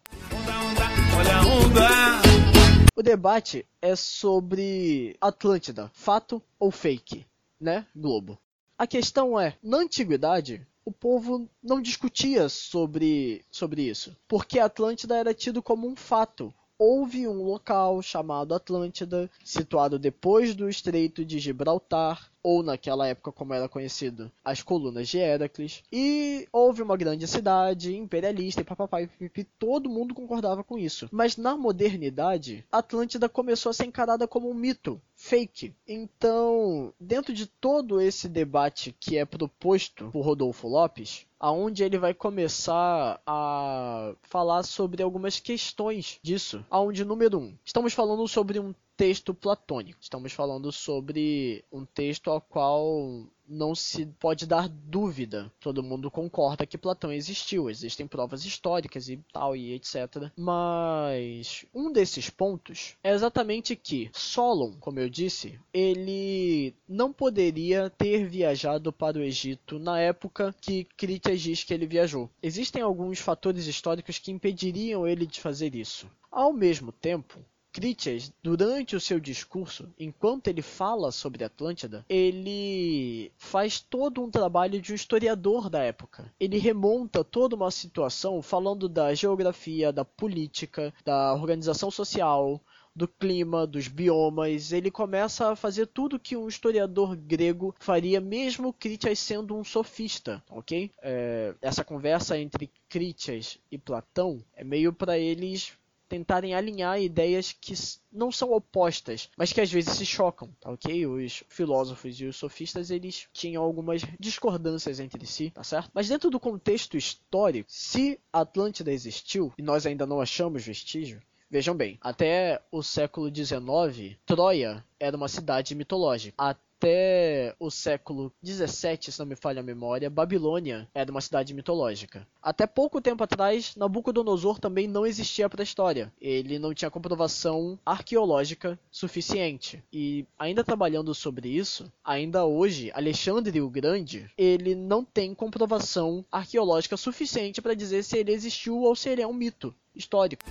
O 2.95 3.03
debate 3.03 3.65
é 3.81 3.95
sobre 3.95 5.17
Atlântida, 5.21 5.91
fato 5.95 6.43
ou 6.59 6.71
fake, 6.71 7.25
né, 7.61 7.87
Globo? 7.95 8.39
A 8.77 8.87
questão 8.87 9.39
é, 9.39 9.57
na 9.63 9.79
antiguidade, 9.79 10.67
o 10.85 10.91
povo 10.91 11.49
não 11.63 11.81
discutia 11.81 12.49
sobre, 12.49 13.45
sobre 13.51 13.83
isso, 13.83 14.17
porque 14.27 14.59
a 14.59 14.65
Atlântida 14.65 15.17
era 15.17 15.33
tido 15.35 15.63
como 15.63 15.87
um 15.87 15.95
fato, 15.95 16.53
houve 16.79 17.27
um 17.27 17.43
local 17.43 18.01
chamado 18.01 18.55
Atlântida, 18.55 19.29
situado 19.45 19.99
depois 19.99 20.55
do 20.55 20.69
Estreito 20.69 21.25
de 21.25 21.39
Gibraltar, 21.39 22.31
ou 22.43 22.63
naquela 22.63 23.07
época 23.07 23.33
como 23.33 23.53
era 23.53 23.69
conhecido, 23.69 24.31
as 24.45 24.63
colunas 24.63 25.09
de 25.09 25.19
Heracles, 25.19 25.83
e 25.93 26.47
houve 26.53 26.81
uma 26.81 26.97
grande 26.97 27.27
cidade 27.27 27.97
imperialista 27.97 28.61
e 28.61 28.65
papapá 28.65 29.03
e 29.03 29.45
todo 29.59 29.91
mundo 29.91 30.15
concordava 30.15 30.63
com 30.63 30.79
isso. 30.79 31.09
Mas 31.11 31.37
na 31.37 31.57
modernidade, 31.57 32.65
Atlântida 32.71 33.29
começou 33.29 33.71
a 33.71 33.73
ser 33.73 33.87
encarada 33.87 34.29
como 34.29 34.49
um 34.49 34.55
mito, 34.55 35.01
fake. 35.29 35.75
Então, 35.87 36.93
dentro 36.99 37.35
de 37.35 37.47
todo 37.47 38.01
esse 38.01 38.29
debate 38.29 38.95
que 38.99 39.19
é 39.19 39.27
proposto 39.27 40.11
por 40.11 40.25
Rodolfo 40.25 40.67
Lopes, 40.67 41.27
aonde 41.39 41.85
ele 41.85 41.99
vai 41.99 42.15
começar 42.15 43.21
a 43.27 44.15
falar 44.23 44.63
sobre 44.63 45.03
algumas 45.03 45.39
questões 45.39 46.19
disso. 46.23 46.65
Aonde 46.71 47.05
número 47.05 47.39
um, 47.39 47.55
estamos 47.63 47.93
falando 47.93 48.27
sobre 48.27 48.59
um 48.59 48.75
texto 48.99 49.33
platônico. 49.33 50.01
Estamos 50.03 50.33
falando 50.33 50.73
sobre 50.73 51.65
um 51.71 51.85
texto 51.85 52.33
ao 52.33 52.41
qual 52.41 53.25
não 53.47 53.73
se 53.73 54.05
pode 54.05 54.45
dar 54.45 54.69
dúvida. 54.69 55.53
Todo 55.61 55.85
mundo 55.85 56.11
concorda 56.11 56.67
que 56.67 56.77
Platão 56.77 57.13
existiu, 57.13 57.71
existem 57.71 58.09
provas 58.09 58.45
históricas 58.45 59.09
e 59.09 59.17
tal 59.33 59.55
e 59.55 59.73
etc. 59.73 60.33
Mas 60.37 61.65
um 61.73 61.93
desses 61.93 62.29
pontos 62.29 62.97
é 63.01 63.13
exatamente 63.13 63.77
que 63.77 64.11
Solon, 64.13 64.73
como 64.81 64.99
eu 64.99 65.09
disse, 65.09 65.61
ele 65.73 66.75
não 66.89 67.13
poderia 67.13 67.89
ter 67.91 68.29
viajado 68.29 68.93
para 68.93 69.17
o 69.17 69.23
Egito 69.23 69.79
na 69.79 70.01
época 70.01 70.53
que 70.61 70.83
Critias 70.97 71.41
diz 71.41 71.63
que 71.63 71.73
ele 71.73 71.87
viajou. 71.87 72.29
Existem 72.43 72.83
alguns 72.83 73.21
fatores 73.21 73.69
históricos 73.69 74.19
que 74.19 74.33
impediriam 74.33 75.07
ele 75.07 75.25
de 75.25 75.41
fazer 75.41 75.77
isso. 75.77 76.11
Ao 76.33 76.53
mesmo 76.53 76.91
tempo, 76.91 77.39
Critias, 77.79 78.33
durante 78.43 78.97
o 78.97 79.01
seu 79.01 79.21
discurso, 79.21 79.89
enquanto 79.97 80.49
ele 80.49 80.63
fala 80.63 81.13
sobre 81.13 81.45
Atlântida, 81.45 82.05
ele 82.09 83.31
faz 83.39 83.79
todo 83.79 84.21
um 84.21 84.29
trabalho 84.29 84.83
de 84.83 84.91
um 84.91 84.97
historiador 84.97 85.71
da 85.71 85.79
época. 85.79 86.29
Ele 86.41 86.59
remonta 86.59 87.23
toda 87.23 87.55
uma 87.55 87.71
situação 87.71 88.43
falando 88.43 88.89
da 88.89 89.15
geografia, 89.15 89.93
da 89.93 90.05
política, 90.05 90.93
da 91.05 91.33
organização 91.33 91.89
social, 91.89 92.61
do 92.97 93.07
clima, 93.07 93.65
dos 93.65 93.87
biomas. 93.87 94.73
Ele 94.73 94.91
começa 94.91 95.53
a 95.53 95.55
fazer 95.55 95.87
tudo 95.87 96.19
que 96.19 96.37
um 96.37 96.49
historiador 96.49 97.15
grego 97.15 97.73
faria, 97.79 98.21
mesmo 98.21 98.73
Critias 98.73 99.21
sendo 99.21 99.55
um 99.57 99.63
sofista, 99.63 100.43
ok? 100.51 100.91
É, 101.01 101.55
essa 101.63 101.85
conversa 101.85 102.37
entre 102.37 102.69
Critias 102.89 103.57
e 103.71 103.79
Platão 103.79 104.43
é 104.57 104.65
meio 104.65 104.93
para 104.93 105.17
eles 105.17 105.79
tentarem 106.09 106.55
alinhar 106.55 107.01
ideias 107.01 107.53
que 107.53 107.75
não 108.11 108.33
são 108.33 108.53
opostas, 108.53 109.29
mas 109.37 109.53
que 109.53 109.61
às 109.61 109.71
vezes 109.71 109.97
se 109.97 110.07
chocam, 110.07 110.51
tá 110.61 110.71
ok? 110.71 111.07
Os 111.07 111.45
filósofos 111.49 112.21
e 112.21 112.27
os 112.27 112.37
sofistas, 112.37 112.91
eles 112.91 113.29
tinham 113.33 113.63
algumas 113.63 114.03
discordâncias 114.19 115.01
entre 115.01 115.27
si, 115.27 115.51
tá 115.51 115.63
certo? 115.63 115.91
Mas 115.93 116.09
dentro 116.09 116.31
do 116.31 116.41
contexto 116.41 116.97
histórico, 116.97 117.69
se 117.71 118.19
Atlântida 118.33 118.93
existiu 118.93 119.53
e 119.59 119.63
nós 119.63 119.87
ainda 119.87 120.07
não 120.07 120.21
achamos 120.21 120.65
vestígio, 120.65 121.21
Vejam 121.51 121.75
bem, 121.75 121.97
até 122.03 122.61
o 122.71 122.83
século 122.83 123.35
XIX, 123.35 124.19
Troia 124.27 124.85
era 125.01 125.17
uma 125.17 125.29
cidade 125.29 125.75
mitológica 125.75 126.35
até 126.79 127.57
o 127.59 127.71
século 127.71 128.33
17, 128.41 129.11
se 129.11 129.19
não 129.19 129.27
me 129.27 129.35
falha 129.35 129.61
a 129.61 129.65
memória, 129.65 130.09
Babilônia 130.09 130.89
era 130.95 131.11
uma 131.11 131.21
cidade 131.21 131.53
mitológica. 131.53 132.27
Até 132.41 132.67
pouco 132.69 133.01
tempo 133.01 133.25
atrás, 133.25 133.75
Nabucodonosor 133.75 134.61
também 134.61 134.87
não 134.87 135.05
existia 135.05 135.49
para 135.49 135.61
a 135.61 135.65
história. 135.65 136.13
Ele 136.21 136.59
não 136.59 136.73
tinha 136.73 136.91
comprovação 136.91 137.79
arqueológica 137.85 138.79
suficiente. 138.93 139.83
E 139.93 140.25
ainda 140.39 140.63
trabalhando 140.63 141.13
sobre 141.15 141.49
isso, 141.49 141.93
ainda 142.05 142.45
hoje, 142.45 142.93
Alexandre 142.95 143.61
o 143.61 143.69
Grande, 143.69 144.31
ele 144.39 144.77
não 144.77 145.05
tem 145.05 145.35
comprovação 145.35 146.25
arqueológica 146.31 146.97
suficiente 146.97 147.61
para 147.61 147.75
dizer 147.75 148.05
se 148.05 148.17
ele 148.17 148.33
existiu 148.33 148.83
ou 148.83 148.95
se 148.95 149.09
ele 149.09 149.23
é 149.23 149.27
um 149.27 149.35
mito 149.35 149.75
histórico. 149.95 150.45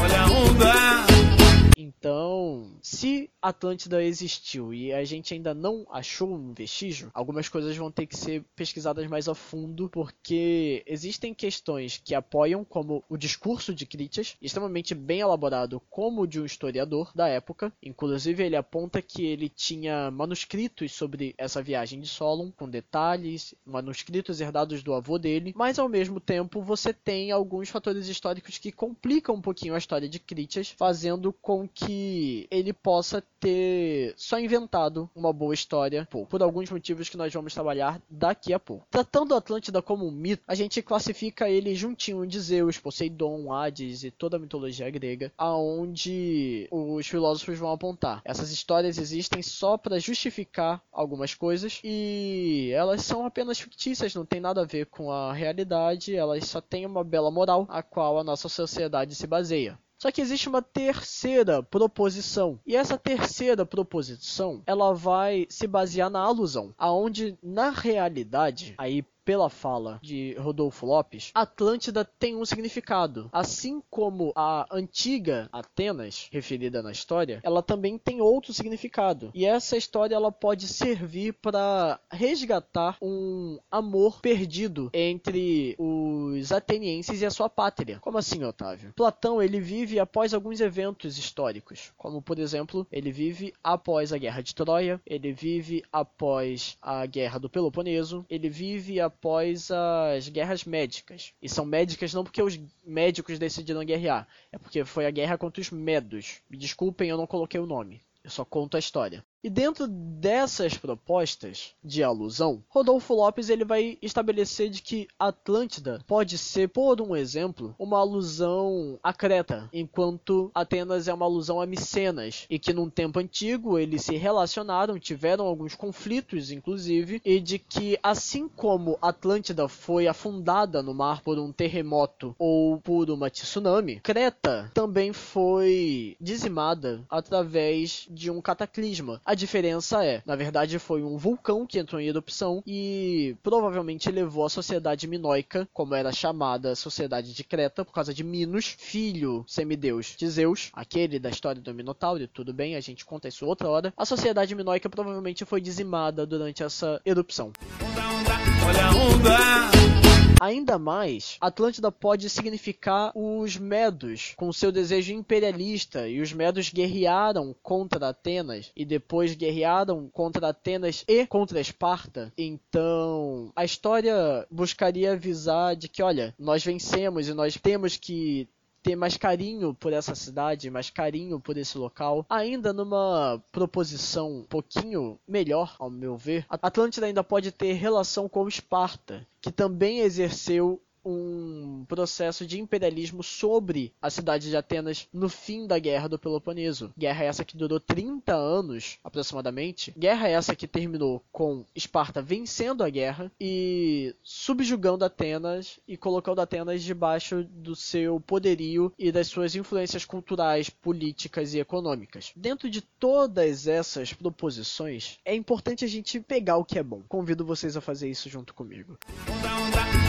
Olha 0.00 0.22
a 0.22 0.26
onda. 0.26 1.37
Então, 1.80 2.76
se 2.82 3.30
Atlântida 3.40 4.02
existiu 4.02 4.74
e 4.74 4.92
a 4.92 5.04
gente 5.04 5.32
ainda 5.32 5.54
não 5.54 5.86
achou 5.92 6.34
um 6.34 6.52
vestígio, 6.52 7.08
algumas 7.14 7.48
coisas 7.48 7.76
vão 7.76 7.88
ter 7.88 8.04
que 8.04 8.16
ser 8.16 8.44
pesquisadas 8.56 9.06
mais 9.06 9.28
a 9.28 9.34
fundo, 9.34 9.88
porque 9.88 10.82
existem 10.84 11.32
questões 11.32 12.02
que 12.04 12.16
apoiam, 12.16 12.64
como 12.64 13.04
o 13.08 13.16
discurso 13.16 13.72
de 13.72 13.86
Critias, 13.86 14.36
extremamente 14.42 14.92
bem 14.92 15.20
elaborado, 15.20 15.80
como 15.88 16.22
o 16.22 16.26
de 16.26 16.40
um 16.40 16.44
historiador 16.44 17.12
da 17.14 17.28
época. 17.28 17.72
Inclusive, 17.80 18.42
ele 18.42 18.56
aponta 18.56 19.00
que 19.00 19.24
ele 19.24 19.48
tinha 19.48 20.10
manuscritos 20.10 20.90
sobre 20.90 21.32
essa 21.38 21.62
viagem 21.62 22.00
de 22.00 22.08
Solon, 22.08 22.50
com 22.50 22.68
detalhes, 22.68 23.54
manuscritos 23.64 24.40
herdados 24.40 24.82
do 24.82 24.94
avô 24.94 25.16
dele, 25.16 25.52
mas 25.54 25.78
ao 25.78 25.88
mesmo 25.88 26.18
tempo 26.18 26.60
você 26.60 26.92
tem 26.92 27.30
alguns 27.30 27.68
fatores 27.68 28.08
históricos 28.08 28.58
que 28.58 28.72
complicam 28.72 29.36
um 29.36 29.40
pouquinho 29.40 29.76
a 29.76 29.78
história 29.78 30.08
de 30.08 30.18
Critias, 30.18 30.70
fazendo 30.76 31.32
com 31.32 31.67
que 31.68 32.46
ele 32.50 32.72
possa 32.72 33.22
ter 33.40 34.14
só 34.16 34.38
inventado 34.38 35.08
uma 35.14 35.32
boa 35.32 35.54
história 35.54 36.06
por 36.28 36.42
alguns 36.42 36.70
motivos 36.70 37.08
que 37.08 37.16
nós 37.16 37.32
vamos 37.32 37.54
trabalhar 37.54 38.00
daqui 38.10 38.52
a 38.52 38.58
pouco. 38.58 38.86
Tratando 38.90 39.34
Atlântida 39.34 39.80
como 39.80 40.06
um 40.06 40.10
mito, 40.10 40.42
a 40.46 40.54
gente 40.54 40.82
classifica 40.82 41.48
ele 41.48 41.74
juntinho 41.74 42.26
de 42.26 42.40
Zeus, 42.40 42.78
Poseidon, 42.78 43.52
Hades 43.52 44.04
e 44.04 44.10
toda 44.10 44.36
a 44.36 44.40
mitologia 44.40 44.90
grega, 44.90 45.32
aonde 45.36 46.66
os 46.70 47.06
filósofos 47.06 47.58
vão 47.58 47.70
apontar. 47.70 48.20
Essas 48.24 48.50
histórias 48.50 48.98
existem 48.98 49.42
só 49.42 49.76
para 49.76 49.98
justificar 49.98 50.82
algumas 50.92 51.34
coisas 51.34 51.80
e 51.84 52.70
elas 52.74 53.02
são 53.02 53.24
apenas 53.24 53.60
fictícias, 53.60 54.14
não 54.14 54.24
tem 54.24 54.40
nada 54.40 54.62
a 54.62 54.66
ver 54.66 54.86
com 54.86 55.10
a 55.12 55.32
realidade, 55.32 56.14
elas 56.14 56.46
só 56.46 56.60
têm 56.60 56.86
uma 56.86 57.04
bela 57.04 57.30
moral 57.30 57.66
a 57.68 57.82
qual 57.82 58.18
a 58.18 58.24
nossa 58.24 58.48
sociedade 58.48 59.14
se 59.14 59.26
baseia. 59.26 59.78
Só 59.98 60.12
que 60.12 60.20
existe 60.20 60.48
uma 60.48 60.62
terceira 60.62 61.62
proposição. 61.62 62.60
E 62.64 62.76
essa 62.76 62.96
terceira 62.96 63.66
proposição, 63.66 64.62
ela 64.64 64.94
vai 64.94 65.46
se 65.50 65.66
basear 65.66 66.08
na 66.08 66.20
alusão, 66.20 66.72
aonde 66.78 67.36
na 67.42 67.70
realidade, 67.70 68.74
aí 68.78 69.04
pela 69.28 69.50
fala 69.50 70.00
de 70.02 70.32
Rodolfo 70.38 70.86
Lopes, 70.86 71.32
Atlântida 71.34 72.02
tem 72.02 72.34
um 72.34 72.46
significado. 72.46 73.28
Assim 73.30 73.82
como 73.90 74.32
a 74.34 74.66
antiga 74.72 75.50
Atenas, 75.52 76.30
referida 76.32 76.82
na 76.82 76.90
história, 76.90 77.38
ela 77.42 77.62
também 77.62 77.98
tem 77.98 78.22
outro 78.22 78.54
significado. 78.54 79.30
E 79.34 79.44
essa 79.44 79.76
história 79.76 80.14
ela 80.14 80.32
pode 80.32 80.66
servir 80.66 81.34
para 81.34 82.00
resgatar 82.10 82.96
um 83.02 83.58
amor 83.70 84.18
perdido 84.22 84.88
entre 84.94 85.76
os 85.78 86.50
atenienses 86.50 87.20
e 87.20 87.26
a 87.26 87.30
sua 87.30 87.50
pátria. 87.50 87.98
Como 88.00 88.16
assim, 88.16 88.42
Otávio? 88.42 88.94
Platão 88.96 89.42
ele 89.42 89.60
vive 89.60 90.00
após 90.00 90.32
alguns 90.32 90.58
eventos 90.58 91.18
históricos, 91.18 91.92
como 91.98 92.22
por 92.22 92.38
exemplo, 92.38 92.86
ele 92.90 93.12
vive 93.12 93.52
após 93.62 94.10
a 94.10 94.16
Guerra 94.16 94.42
de 94.42 94.54
Troia, 94.54 94.98
ele 95.06 95.34
vive 95.34 95.84
após 95.92 96.78
a 96.80 97.04
Guerra 97.04 97.38
do 97.38 97.50
Peloponeso, 97.50 98.24
ele 98.30 98.48
vive 98.48 98.98
após 98.98 99.17
após 99.18 99.70
as 99.70 100.28
guerras 100.28 100.64
médicas. 100.64 101.32
E 101.42 101.48
são 101.48 101.64
médicas 101.64 102.14
não 102.14 102.22
porque 102.22 102.42
os 102.42 102.58
médicos 102.84 103.38
decidiram 103.38 103.84
guerrear, 103.84 104.26
é 104.52 104.58
porque 104.58 104.84
foi 104.84 105.06
a 105.06 105.10
guerra 105.10 105.36
contra 105.36 105.60
os 105.60 105.70
medos. 105.70 106.40
Me 106.48 106.56
desculpem, 106.56 107.10
eu 107.10 107.16
não 107.16 107.26
coloquei 107.26 107.60
o 107.60 107.66
nome. 107.66 108.00
Eu 108.22 108.30
só 108.30 108.44
conto 108.44 108.76
a 108.76 108.80
história. 108.80 109.24
E 109.42 109.48
dentro 109.48 109.86
dessas 109.86 110.76
propostas 110.76 111.72
de 111.82 112.02
alusão, 112.02 112.60
Rodolfo 112.68 113.14
Lopes 113.14 113.48
ele 113.48 113.64
vai 113.64 113.96
estabelecer 114.02 114.68
de 114.68 114.82
que 114.82 115.06
Atlântida 115.16 116.02
pode 116.08 116.36
ser, 116.36 116.68
por 116.68 117.00
um 117.00 117.14
exemplo, 117.14 117.72
uma 117.78 117.98
alusão 117.98 118.98
a 119.00 119.12
Creta, 119.12 119.68
enquanto 119.72 120.50
Atenas 120.52 121.06
é 121.06 121.14
uma 121.14 121.24
alusão 121.24 121.60
a 121.60 121.66
Micenas, 121.66 122.46
e 122.50 122.58
que 122.58 122.72
num 122.72 122.90
tempo 122.90 123.20
antigo 123.20 123.78
eles 123.78 124.02
se 124.02 124.16
relacionaram, 124.16 124.98
tiveram 124.98 125.46
alguns 125.46 125.76
conflitos 125.76 126.50
inclusive, 126.50 127.22
e 127.24 127.38
de 127.38 127.60
que 127.60 127.96
assim 128.02 128.48
como 128.48 128.98
Atlântida 129.00 129.68
foi 129.68 130.08
afundada 130.08 130.82
no 130.82 130.92
mar 130.92 131.22
por 131.22 131.38
um 131.38 131.52
terremoto 131.52 132.34
ou 132.40 132.80
por 132.80 133.08
uma 133.08 133.30
tsunami, 133.30 134.00
Creta 134.00 134.68
também 134.74 135.12
foi 135.12 136.16
dizimada 136.20 137.04
através 137.08 138.08
de 138.10 138.32
um 138.32 138.40
cataclisma 138.40 139.22
a 139.28 139.34
diferença 139.34 140.02
é, 140.02 140.22
na 140.24 140.34
verdade, 140.34 140.78
foi 140.78 141.02
um 141.02 141.18
vulcão 141.18 141.66
que 141.66 141.78
entrou 141.78 142.00
em 142.00 142.06
erupção 142.06 142.62
e 142.66 143.36
provavelmente 143.42 144.10
levou 144.10 144.46
a 144.46 144.48
sociedade 144.48 145.06
minoica, 145.06 145.68
como 145.74 145.94
era 145.94 146.10
chamada 146.10 146.72
a 146.72 146.76
sociedade 146.76 147.34
de 147.34 147.44
Creta, 147.44 147.84
por 147.84 147.92
causa 147.92 148.14
de 148.14 148.24
Minos, 148.24 148.74
filho 148.78 149.44
semideus 149.46 150.14
de 150.16 150.26
Zeus, 150.30 150.70
aquele 150.72 151.18
da 151.18 151.28
história 151.28 151.60
do 151.60 151.74
Minotauro, 151.74 152.26
tudo 152.26 152.54
bem, 152.54 152.74
a 152.74 152.80
gente 152.80 153.04
conta 153.04 153.28
isso 153.28 153.44
outra 153.44 153.68
hora. 153.68 153.92
A 153.98 154.06
sociedade 154.06 154.54
minoica 154.54 154.88
provavelmente 154.88 155.44
foi 155.44 155.60
dizimada 155.60 156.24
durante 156.24 156.62
essa 156.62 156.98
erupção. 157.04 157.52
Onda, 157.82 158.08
onda, 158.08 158.66
olha 158.66 158.86
a 158.86 158.90
onda. 158.94 160.07
Ainda 160.40 160.78
mais, 160.78 161.36
Atlântida 161.40 161.90
pode 161.90 162.30
significar 162.30 163.10
os 163.14 163.56
Medos, 163.56 164.34
com 164.36 164.52
seu 164.52 164.70
desejo 164.70 165.12
imperialista, 165.12 166.08
e 166.08 166.20
os 166.20 166.32
Medos 166.32 166.70
guerrearam 166.70 167.54
contra 167.62 168.10
Atenas 168.10 168.70
e 168.76 168.84
depois 168.84 169.34
guerrearam 169.34 170.08
contra 170.12 170.48
Atenas 170.48 171.04
e 171.08 171.26
contra 171.26 171.60
Esparta. 171.60 172.32
Então, 172.38 173.52
a 173.56 173.64
história 173.64 174.46
buscaria 174.50 175.12
avisar 175.12 175.74
de 175.74 175.88
que, 175.88 176.02
olha, 176.02 176.34
nós 176.38 176.64
vencemos 176.64 177.28
e 177.28 177.34
nós 177.34 177.56
temos 177.56 177.96
que 177.96 178.48
ter 178.82 178.96
mais 178.96 179.16
carinho 179.16 179.74
por 179.74 179.92
essa 179.92 180.14
cidade, 180.14 180.70
mais 180.70 180.90
carinho 180.90 181.40
por 181.40 181.56
esse 181.56 181.76
local. 181.76 182.24
Ainda 182.28 182.72
numa 182.72 183.42
proposição 183.52 184.38
um 184.38 184.44
pouquinho 184.44 185.18
melhor, 185.26 185.74
ao 185.78 185.90
meu 185.90 186.16
ver, 186.16 186.46
Atlântida 186.48 187.06
ainda 187.06 187.24
pode 187.24 187.52
ter 187.52 187.72
relação 187.72 188.28
com 188.28 188.48
Esparta, 188.48 189.26
que 189.40 189.50
também 189.50 190.00
exerceu 190.00 190.80
um 191.08 191.84
processo 191.86 192.46
de 192.46 192.60
imperialismo 192.60 193.22
sobre 193.22 193.92
a 194.00 194.10
cidade 194.10 194.50
de 194.50 194.56
Atenas 194.56 195.08
no 195.12 195.28
fim 195.28 195.66
da 195.66 195.78
Guerra 195.78 196.08
do 196.08 196.18
Peloponeso. 196.18 196.92
Guerra 196.96 197.24
essa 197.24 197.44
que 197.44 197.56
durou 197.56 197.80
30 197.80 198.34
anos, 198.34 198.98
aproximadamente. 199.02 199.92
Guerra 199.96 200.28
essa 200.28 200.54
que 200.54 200.66
terminou 200.66 201.22
com 201.32 201.64
Esparta 201.74 202.20
vencendo 202.20 202.84
a 202.84 202.90
guerra 202.90 203.32
e 203.40 204.14
subjugando 204.22 205.04
Atenas 205.04 205.78
e 205.86 205.96
colocando 205.96 206.40
Atenas 206.40 206.82
debaixo 206.82 207.44
do 207.44 207.74
seu 207.74 208.20
poderio 208.20 208.92
e 208.98 209.10
das 209.10 209.28
suas 209.28 209.54
influências 209.54 210.04
culturais, 210.04 210.68
políticas 210.68 211.54
e 211.54 211.60
econômicas. 211.60 212.32
Dentro 212.36 212.68
de 212.68 212.80
todas 212.80 213.66
essas 213.66 214.12
proposições, 214.12 215.18
é 215.24 215.34
importante 215.34 215.84
a 215.84 215.88
gente 215.88 216.20
pegar 216.20 216.56
o 216.56 216.64
que 216.64 216.78
é 216.78 216.82
bom. 216.82 217.02
Convido 217.08 217.44
vocês 217.44 217.76
a 217.76 217.80
fazer 217.80 218.10
isso 218.10 218.28
junto 218.28 218.52
comigo. 218.52 218.98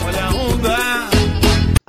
Olha 0.04 0.24
a 0.24 0.34
onda! 0.34 0.89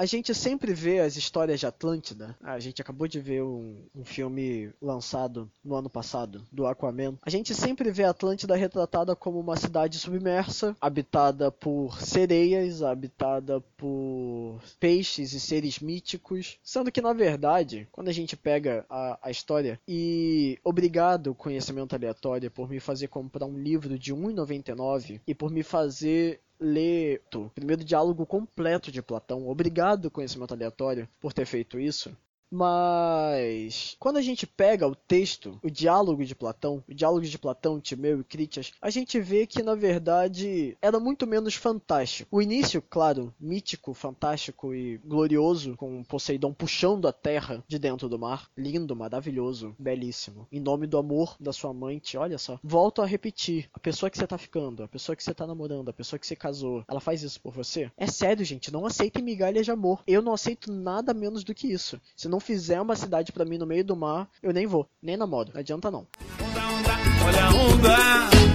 A 0.01 0.05
gente 0.05 0.33
sempre 0.33 0.73
vê 0.73 0.99
as 0.99 1.15
histórias 1.15 1.59
de 1.59 1.67
Atlântida. 1.67 2.35
A 2.41 2.59
gente 2.59 2.81
acabou 2.81 3.07
de 3.07 3.19
ver 3.19 3.43
um, 3.43 3.85
um, 3.93 4.03
filme 4.03 4.73
lançado 4.81 5.47
no 5.63 5.75
ano 5.75 5.91
passado, 5.91 6.43
do 6.51 6.65
Aquaman. 6.65 7.19
A 7.21 7.29
gente 7.29 7.53
sempre 7.53 7.91
vê 7.91 8.03
Atlântida 8.03 8.55
retratada 8.55 9.15
como 9.15 9.39
uma 9.39 9.55
cidade 9.55 9.99
submersa, 9.99 10.75
habitada 10.81 11.51
por 11.51 12.01
sereias, 12.01 12.81
habitada 12.81 13.61
por 13.77 14.59
peixes 14.79 15.33
e 15.33 15.39
seres 15.39 15.79
míticos. 15.79 16.57
Sendo 16.63 16.91
que, 16.91 16.99
na 16.99 17.13
verdade, 17.13 17.87
quando 17.91 18.07
a 18.07 18.13
gente 18.13 18.35
pega 18.35 18.83
a, 18.89 19.19
a 19.21 19.29
história, 19.29 19.79
e 19.87 20.57
obrigado, 20.63 21.35
conhecimento 21.35 21.95
aleatório, 21.95 22.49
por 22.49 22.67
me 22.67 22.79
fazer 22.79 23.07
comprar 23.07 23.45
um 23.45 23.55
livro 23.55 23.99
de 23.99 24.13
R$1,99 24.13 25.21
e 25.27 25.35
por 25.35 25.51
me 25.51 25.61
fazer 25.61 26.41
ler 26.61 27.21
o 27.35 27.49
primeiro 27.49 27.83
diálogo 27.83 28.25
completo 28.25 28.91
de 28.91 29.01
Platão. 29.01 29.47
Obrigado, 29.49 30.11
conhecimento 30.11 30.53
aleatório, 30.53 31.09
por 31.19 31.33
ter 31.33 31.45
feito 31.45 31.79
isso. 31.79 32.15
Mas 32.51 33.95
quando 33.97 34.17
a 34.17 34.21
gente 34.21 34.45
pega 34.45 34.85
o 34.85 34.93
texto, 34.93 35.57
o 35.63 35.71
diálogo 35.71 36.25
de 36.25 36.35
Platão, 36.35 36.83
o 36.87 36.93
diálogo 36.93 37.25
de 37.25 37.39
Platão, 37.39 37.79
Timeu 37.79 38.19
e 38.19 38.23
Critias, 38.25 38.73
a 38.81 38.89
gente 38.89 39.19
vê 39.21 39.47
que 39.47 39.63
na 39.63 39.73
verdade 39.73 40.77
era 40.81 40.99
muito 40.99 41.25
menos 41.25 41.55
fantástico. 41.55 42.27
O 42.29 42.41
início, 42.41 42.81
claro, 42.81 43.33
mítico, 43.39 43.93
fantástico 43.93 44.75
e 44.75 44.97
glorioso, 44.97 45.77
com 45.77 46.03
Poseidon 46.03 46.53
puxando 46.53 47.07
a 47.07 47.13
terra 47.13 47.63
de 47.67 47.79
dentro 47.79 48.09
do 48.09 48.19
mar, 48.19 48.49
lindo, 48.57 48.95
maravilhoso, 48.95 49.73
belíssimo. 49.79 50.45
Em 50.51 50.59
nome 50.59 50.87
do 50.87 50.97
amor 50.97 51.37
da 51.39 51.53
sua 51.53 51.71
amante, 51.71 52.17
olha 52.17 52.37
só. 52.37 52.59
Volto 52.61 53.01
a 53.01 53.05
repetir, 53.05 53.69
a 53.73 53.79
pessoa 53.79 54.09
que 54.09 54.17
você 54.17 54.27
tá 54.27 54.37
ficando, 54.37 54.83
a 54.83 54.87
pessoa 54.89 55.15
que 55.15 55.23
você 55.23 55.33
tá 55.33 55.47
namorando, 55.47 55.87
a 55.87 55.93
pessoa 55.93 56.19
que 56.19 56.27
você 56.27 56.35
casou, 56.35 56.83
ela 56.89 56.99
faz 56.99 57.23
isso 57.23 57.39
por 57.39 57.53
você? 57.53 57.89
É 57.95 58.07
sério, 58.07 58.43
gente, 58.43 58.73
não 58.73 58.85
aceitem 58.85 59.23
migalhas 59.23 59.65
de 59.65 59.71
amor. 59.71 60.03
Eu 60.05 60.21
não 60.21 60.33
aceito 60.33 60.69
nada 60.69 61.13
menos 61.13 61.45
do 61.45 61.55
que 61.55 61.71
isso. 61.71 62.01
Se 62.15 62.27
não 62.27 62.40
fizer 62.41 62.81
uma 62.81 62.95
cidade 62.95 63.31
para 63.31 63.45
mim 63.45 63.57
no 63.57 63.65
meio 63.65 63.83
do 63.83 63.95
mar, 63.95 64.29
eu 64.41 64.51
nem 64.51 64.67
vou, 64.67 64.87
nem 65.01 65.15
namoro, 65.15 65.51
não 65.53 65.59
adianta 65.59 65.89
não. 65.89 66.07
Olha 67.25 67.45
a 67.45 67.49
onda. 67.53 68.51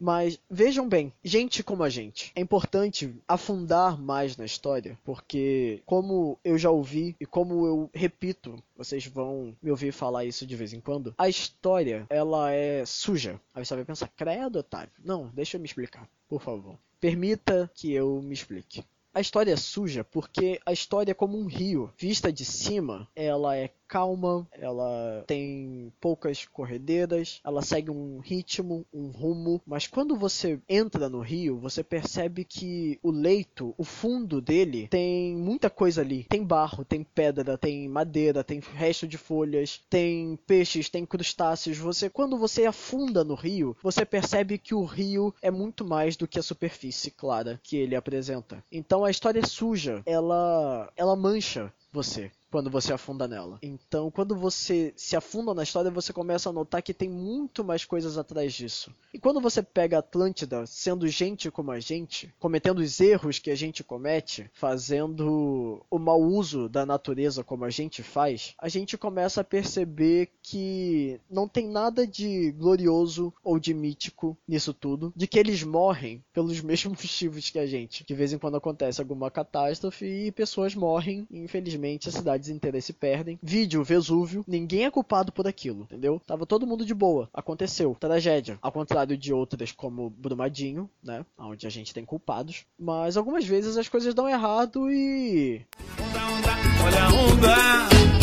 Mas 0.00 0.38
vejam 0.50 0.88
bem, 0.88 1.12
gente 1.24 1.62
como 1.62 1.82
a 1.82 1.88
gente, 1.88 2.30
é 2.36 2.40
importante 2.40 3.14
afundar 3.26 3.98
mais 3.98 4.36
na 4.36 4.44
história, 4.44 4.98
porque 5.02 5.82
como 5.86 6.38
eu 6.44 6.58
já 6.58 6.70
ouvi 6.70 7.16
e 7.18 7.24
como 7.24 7.66
eu 7.66 7.90
repito, 7.94 8.62
vocês 8.76 9.06
vão 9.06 9.56
me 9.62 9.70
ouvir 9.70 9.92
falar 9.92 10.24
isso 10.24 10.46
de 10.46 10.56
vez 10.56 10.72
em 10.74 10.80
quando, 10.80 11.14
a 11.16 11.28
história, 11.28 12.06
ela 12.10 12.50
é 12.52 12.84
suja. 12.84 13.40
Aí 13.54 13.64
você 13.64 13.74
vai 13.74 13.84
pensar, 13.84 14.10
credo, 14.14 14.58
Otávio. 14.58 14.90
Não, 15.02 15.30
deixa 15.32 15.56
eu 15.56 15.60
me 15.60 15.66
explicar, 15.66 16.06
por 16.28 16.42
favor. 16.42 16.76
Permita 17.00 17.70
que 17.74 17.92
eu 17.92 18.20
me 18.20 18.34
explique. 18.34 18.84
A 19.14 19.20
história 19.20 19.52
é 19.52 19.56
suja 19.56 20.02
porque 20.02 20.60
a 20.66 20.72
história 20.72 21.12
é 21.12 21.14
como 21.14 21.38
um 21.38 21.46
rio. 21.46 21.92
Vista 21.96 22.32
de 22.32 22.44
cima, 22.44 23.08
ela 23.14 23.56
é 23.56 23.70
calma, 23.86 24.46
ela 24.52 25.24
tem 25.26 25.92
poucas 26.00 26.46
corredeiras, 26.46 27.40
ela 27.44 27.62
segue 27.62 27.90
um 27.90 28.18
ritmo, 28.18 28.84
um 28.92 29.08
rumo, 29.08 29.62
mas 29.66 29.86
quando 29.86 30.16
você 30.16 30.60
entra 30.68 31.08
no 31.08 31.20
rio, 31.20 31.58
você 31.58 31.82
percebe 31.82 32.44
que 32.44 32.98
o 33.02 33.10
leito, 33.10 33.74
o 33.78 33.84
fundo 33.84 34.40
dele, 34.40 34.88
tem 34.88 35.36
muita 35.36 35.70
coisa 35.70 36.00
ali. 36.00 36.24
Tem 36.24 36.44
barro, 36.44 36.84
tem 36.84 37.02
pedra, 37.02 37.56
tem 37.56 37.88
madeira, 37.88 38.44
tem 38.44 38.60
resto 38.60 39.06
de 39.06 39.18
folhas, 39.18 39.82
tem 39.88 40.38
peixes, 40.46 40.88
tem 40.88 41.04
crustáceos. 41.06 41.78
Você, 41.78 42.08
quando 42.10 42.38
você 42.38 42.66
afunda 42.66 43.24
no 43.24 43.34
rio, 43.34 43.76
você 43.82 44.04
percebe 44.04 44.58
que 44.58 44.74
o 44.74 44.84
rio 44.84 45.34
é 45.42 45.50
muito 45.50 45.84
mais 45.84 46.16
do 46.16 46.26
que 46.26 46.38
a 46.38 46.42
superfície 46.42 47.10
clara 47.10 47.60
que 47.62 47.76
ele 47.76 47.96
apresenta. 47.96 48.62
Então 48.70 49.04
a 49.04 49.10
história 49.10 49.40
é 49.40 49.46
suja, 49.46 50.02
ela, 50.06 50.92
ela 50.96 51.16
mancha 51.16 51.72
você 51.92 52.30
quando 52.54 52.70
você 52.70 52.92
afunda 52.92 53.26
nela. 53.26 53.58
Então, 53.60 54.12
quando 54.12 54.36
você 54.36 54.94
se 54.96 55.16
afunda 55.16 55.52
na 55.52 55.64
história, 55.64 55.90
você 55.90 56.12
começa 56.12 56.48
a 56.48 56.52
notar 56.52 56.80
que 56.84 56.94
tem 56.94 57.08
muito 57.08 57.64
mais 57.64 57.84
coisas 57.84 58.16
atrás 58.16 58.54
disso. 58.54 58.94
E 59.12 59.18
quando 59.18 59.40
você 59.40 59.60
pega 59.60 59.98
Atlântida 59.98 60.64
sendo 60.64 61.08
gente 61.08 61.50
como 61.50 61.72
a 61.72 61.80
gente, 61.80 62.32
cometendo 62.38 62.78
os 62.78 63.00
erros 63.00 63.40
que 63.40 63.50
a 63.50 63.56
gente 63.56 63.82
comete, 63.82 64.48
fazendo 64.52 65.84
o 65.90 65.98
mau 65.98 66.22
uso 66.22 66.68
da 66.68 66.86
natureza 66.86 67.42
como 67.42 67.64
a 67.64 67.70
gente 67.70 68.04
faz, 68.04 68.54
a 68.56 68.68
gente 68.68 68.96
começa 68.96 69.40
a 69.40 69.44
perceber 69.44 70.30
que 70.40 71.18
não 71.28 71.48
tem 71.48 71.68
nada 71.68 72.06
de 72.06 72.52
glorioso 72.52 73.34
ou 73.42 73.58
de 73.58 73.74
mítico 73.74 74.38
nisso 74.46 74.72
tudo, 74.72 75.12
de 75.16 75.26
que 75.26 75.40
eles 75.40 75.64
morrem 75.64 76.22
pelos 76.32 76.60
mesmos 76.60 77.02
motivos 77.02 77.50
que 77.50 77.58
a 77.58 77.66
gente. 77.66 78.04
De 78.06 78.14
vez 78.14 78.32
em 78.32 78.38
quando 78.38 78.58
acontece 78.58 79.00
alguma 79.00 79.28
catástrofe 79.28 80.06
e 80.06 80.30
pessoas 80.30 80.76
morrem, 80.76 81.26
e 81.28 81.40
infelizmente 81.40 82.08
a 82.08 82.12
cidade 82.12 82.43
cidades 82.44 82.48
inteiras 82.48 82.84
se 82.84 82.92
perdem. 82.92 83.38
Vídeo 83.42 83.82
Vesúvio, 83.82 84.44
ninguém 84.46 84.84
é 84.84 84.90
culpado 84.90 85.32
por 85.32 85.46
aquilo, 85.46 85.82
entendeu? 85.82 86.20
Tava 86.26 86.46
todo 86.46 86.66
mundo 86.66 86.84
de 86.84 86.94
boa. 86.94 87.28
Aconteceu. 87.32 87.96
Tragédia. 87.98 88.58
Ao 88.60 88.72
contrário 88.72 89.16
de 89.16 89.32
outras 89.32 89.72
como 89.72 90.10
Brumadinho, 90.10 90.88
né? 91.02 91.24
Onde 91.38 91.66
a 91.66 91.70
gente 91.70 91.94
tem 91.94 92.04
culpados. 92.04 92.64
Mas 92.78 93.16
algumas 93.16 93.44
vezes 93.44 93.76
as 93.76 93.88
coisas 93.88 94.14
dão 94.14 94.28
errado 94.28 94.90
e. 94.90 95.62
Onda, 95.98 96.26
onda, 96.26 96.84
olha 96.84 97.04
a 97.04 97.08
onda! 97.08 98.13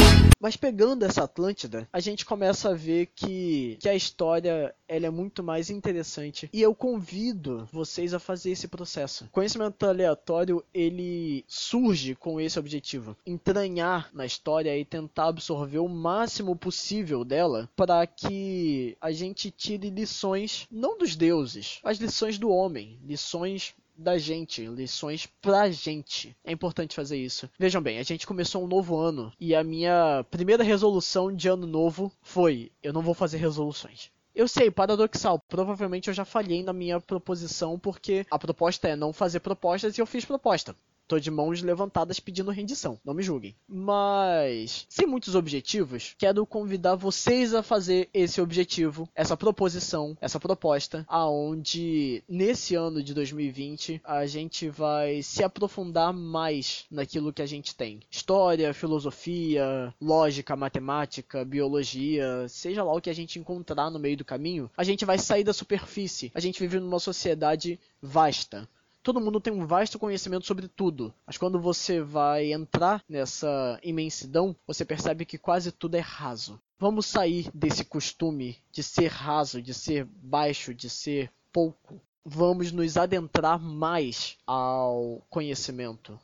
Mas 0.42 0.58
pegando 0.58 1.06
essa 1.06 1.24
Atlântida, 1.24 1.88
a 1.94 2.00
gente 2.00 2.26
começa 2.26 2.70
a 2.70 2.74
ver 2.74 3.12
que, 3.16 3.78
que 3.80 3.88
a 3.88 3.94
história 3.94 4.74
ela 4.88 5.06
é 5.06 5.10
muito 5.10 5.44
mais 5.44 5.70
interessante. 5.70 6.50
E 6.52 6.62
eu 6.62 6.74
convido 6.74 7.70
vocês 7.72 8.12
a 8.12 8.20
fazer 8.20 8.52
esse 8.52 8.68
processo. 8.68 9.30
Conhecimento 9.32 9.86
aleatório, 9.86 10.66
ele 10.74 11.46
surge 11.48 12.16
com 12.16 12.42
esse 12.42 12.58
objetivo. 12.58 13.16
Entranhar 13.26 14.10
na 14.14 14.26
história 14.26 14.76
e 14.76 14.84
tentar 14.84 15.28
absorver 15.28 15.78
o 15.78 15.88
máximo 15.88 16.56
possível 16.56 17.24
dela 17.24 17.70
para 17.76 18.06
que 18.08 18.98
a 19.00 19.12
gente 19.12 19.52
tire 19.52 19.92
lições, 19.92 20.68
não 20.72 20.98
dos 20.98 21.16
deuses, 21.16 21.80
mas 21.84 22.00
lições 22.00 22.40
do 22.40 22.50
homem. 22.50 23.00
Lições 23.06 23.76
da 23.96 24.18
gente, 24.18 24.66
lições 24.66 25.28
pra 25.42 25.70
gente. 25.70 26.36
É 26.44 26.52
importante 26.52 26.96
fazer 26.96 27.18
isso. 27.18 27.50
Vejam 27.58 27.82
bem, 27.82 28.00
a 28.00 28.04
gente 28.04 28.28
começou 28.28 28.64
um 28.64 28.68
novo 28.68 28.98
ano 28.98 29.32
e 29.40 29.54
a 29.56 29.64
minha 29.64 30.26
primeira 30.30 30.64
resolução 30.64 31.34
de 31.34 31.48
ano 31.48 31.68
novo 31.68 32.12
foi: 32.22 32.72
eu 32.82 32.94
não 32.94 33.02
vou 33.02 33.14
fazer 33.14 33.38
resoluções. 33.38 34.12
Eu 34.34 34.48
sei, 34.48 34.72
paradoxal. 34.72 35.40
Provavelmente 35.40 36.08
eu 36.08 36.14
já 36.14 36.24
falhei 36.24 36.64
na 36.64 36.72
minha 36.72 37.00
proposição 37.02 37.78
porque 37.78 38.26
a 38.32 38.40
proposta 38.40 38.88
é 38.88 38.96
não 38.96 39.12
fazer 39.12 39.42
propostas 39.42 39.98
e 39.98 40.02
eu 40.02 40.06
fiz 40.06 40.24
proposta. 40.24 40.76
Tô 41.12 41.20
de 41.20 41.30
mãos 41.30 41.62
levantadas 41.62 42.22
pedindo 42.22 42.52
rendição, 42.52 42.98
não 43.04 43.14
me 43.14 43.22
julguem. 43.22 43.54
Mas, 43.68 44.86
sem 44.88 45.06
muitos 45.06 45.36
objetivos, 45.36 46.16
quero 46.18 46.46
convidar 46.46 46.96
vocês 46.96 47.54
a 47.54 47.62
fazer 47.62 48.08
esse 48.14 48.40
objetivo, 48.40 49.10
essa 49.14 49.36
proposição, 49.36 50.18
essa 50.22 50.40
proposta, 50.40 51.04
aonde 51.10 52.24
nesse 52.30 52.76
ano 52.76 53.04
de 53.04 53.14
2020 53.14 54.00
a 54.06 54.26
gente 54.26 54.70
vai 54.70 55.22
se 55.22 55.44
aprofundar 55.44 56.14
mais 56.14 56.86
naquilo 56.90 57.34
que 57.34 57.42
a 57.42 57.46
gente 57.46 57.76
tem. 57.76 58.00
História, 58.10 58.74
filosofia, 58.74 59.94
lógica, 60.00 60.56
matemática, 60.56 61.44
biologia, 61.44 62.48
seja 62.48 62.86
lá 62.86 62.96
o 62.96 63.02
que 63.02 63.10
a 63.10 63.16
gente 63.16 63.38
encontrar 63.38 63.90
no 63.90 64.00
meio 64.00 64.16
do 64.16 64.24
caminho, 64.24 64.72
a 64.78 64.84
gente 64.86 65.04
vai 65.04 65.18
sair 65.18 65.44
da 65.44 65.52
superfície. 65.52 66.32
A 66.34 66.40
gente 66.40 66.62
vive 66.62 66.80
numa 66.80 67.00
sociedade 67.00 67.78
vasta 68.02 68.66
todo 69.04 69.22
mundo 69.22 69.42
tem 69.42 69.52
um 69.52 69.66
vasto 69.66 69.98
conhecimento 69.98 70.46
sobre 70.46 70.68
tudo, 70.68 71.14
mas 71.26 71.38
quando 71.38 71.60
você 71.60 72.02
vai 72.02 72.54
entrar 72.54 73.04
nessa 73.08 73.80
imensidão, 73.84 74.56
você 74.66 74.86
percebe 74.86 75.26
que 75.26 75.38
quase 75.38 75.72
tudo 75.72 75.96
é 75.96 76.00
raso. 76.00 76.62
Vamos 76.80 77.06
sair 77.06 77.50
desse 77.54 77.86
costume 77.86 78.58
de 78.72 78.82
ser 78.84 79.08
raso, 79.08 79.62
de 79.62 79.74
ser 79.74 80.06
baixo, 80.06 80.74
de 80.74 80.90
ser 80.90 81.32
pouco. 81.52 82.02
Vamos 82.24 82.72
nos 82.72 82.98
adentrar 82.98 83.60
mais 83.60 84.38
ao 84.46 85.22
conhecimento. 85.30 86.20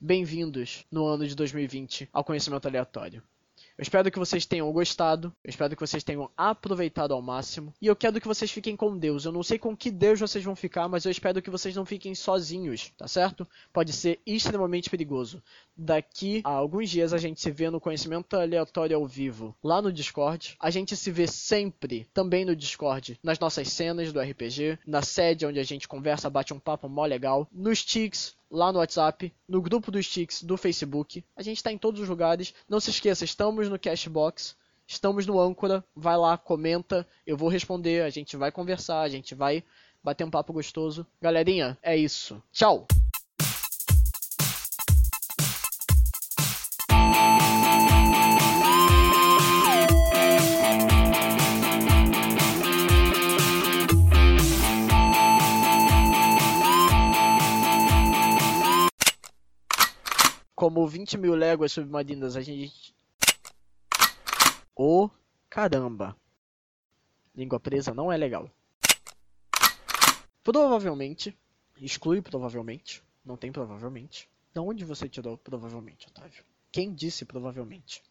Bem-vindos 0.00 0.84
no 0.90 1.06
ano 1.06 1.26
de 1.26 1.34
2020 1.34 2.08
ao 2.12 2.24
conhecimento 2.24 2.68
aleatório. 2.68 3.22
Eu 3.76 3.82
espero 3.82 4.08
que 4.08 4.18
vocês 4.20 4.46
tenham 4.46 4.70
gostado, 4.70 5.34
eu 5.42 5.50
espero 5.50 5.74
que 5.74 5.84
vocês 5.84 6.04
tenham 6.04 6.30
aproveitado 6.36 7.12
ao 7.12 7.20
máximo 7.20 7.74
e 7.82 7.88
eu 7.88 7.96
quero 7.96 8.20
que 8.20 8.28
vocês 8.28 8.48
fiquem 8.48 8.76
com 8.76 8.96
Deus. 8.96 9.24
Eu 9.24 9.32
não 9.32 9.42
sei 9.42 9.58
com 9.58 9.76
que 9.76 9.90
Deus 9.90 10.20
vocês 10.20 10.44
vão 10.44 10.54
ficar, 10.54 10.88
mas 10.88 11.04
eu 11.04 11.10
espero 11.10 11.42
que 11.42 11.50
vocês 11.50 11.74
não 11.74 11.84
fiquem 11.84 12.14
sozinhos, 12.14 12.92
tá 12.96 13.08
certo? 13.08 13.44
Pode 13.72 13.92
ser 13.92 14.20
extremamente 14.24 14.88
perigoso. 14.88 15.42
Daqui 15.76 16.40
a 16.44 16.50
alguns 16.50 16.88
dias 16.88 17.12
a 17.12 17.18
gente 17.18 17.40
se 17.40 17.50
vê 17.50 17.68
no 17.68 17.80
conhecimento 17.80 18.36
aleatório 18.36 18.96
ao 18.96 19.06
vivo 19.08 19.56
lá 19.60 19.82
no 19.82 19.92
Discord. 19.92 20.54
A 20.60 20.70
gente 20.70 20.96
se 20.96 21.10
vê 21.10 21.26
sempre 21.26 22.06
também 22.14 22.44
no 22.44 22.54
Discord, 22.54 23.18
nas 23.24 23.40
nossas 23.40 23.68
cenas 23.70 24.12
do 24.12 24.20
RPG, 24.20 24.78
na 24.86 25.02
sede 25.02 25.46
onde 25.46 25.58
a 25.58 25.64
gente 25.64 25.88
conversa, 25.88 26.30
bate 26.30 26.54
um 26.54 26.60
papo 26.60 26.88
mó 26.88 27.04
legal, 27.04 27.48
nos 27.50 27.84
tics, 27.84 28.36
lá 28.50 28.72
no 28.72 28.78
WhatsApp, 28.78 29.32
no 29.48 29.60
grupo 29.60 29.90
dos 29.90 30.06
Sticks 30.06 30.42
do 30.42 30.56
Facebook. 30.56 31.24
A 31.36 31.42
gente 31.42 31.58
está 31.58 31.72
em 31.72 31.78
todos 31.78 32.00
os 32.00 32.08
lugares. 32.08 32.54
Não 32.68 32.80
se 32.80 32.90
esqueça, 32.90 33.24
estamos 33.24 33.68
no 33.68 33.78
Cashbox, 33.78 34.56
estamos 34.86 35.26
no 35.26 35.40
Âncora. 35.40 35.84
Vai 35.94 36.16
lá, 36.16 36.36
comenta, 36.38 37.06
eu 37.26 37.36
vou 37.36 37.48
responder, 37.48 38.02
a 38.02 38.10
gente 38.10 38.36
vai 38.36 38.50
conversar, 38.50 39.00
a 39.00 39.08
gente 39.08 39.34
vai 39.34 39.64
bater 40.02 40.24
um 40.24 40.30
papo 40.30 40.52
gostoso. 40.52 41.06
Galerinha, 41.20 41.78
é 41.82 41.96
isso. 41.96 42.42
Tchau! 42.52 42.86
Como 60.64 60.88
20 60.88 61.18
mil 61.18 61.34
léguas 61.34 61.72
submarinas, 61.72 62.36
a 62.36 62.40
gente. 62.40 62.96
Ô 64.74 65.04
oh, 65.04 65.10
caramba! 65.50 66.16
Língua 67.34 67.60
presa 67.60 67.92
não 67.92 68.10
é 68.10 68.16
legal. 68.16 68.50
Provavelmente. 70.42 71.36
Exclui 71.78 72.22
provavelmente. 72.22 73.02
Não 73.22 73.36
tem 73.36 73.52
provavelmente. 73.52 74.26
De 74.54 74.58
onde 74.58 74.86
você 74.86 75.06
tirou 75.06 75.36
provavelmente, 75.36 76.08
Otávio? 76.08 76.42
Quem 76.72 76.94
disse 76.94 77.26
provavelmente? 77.26 78.02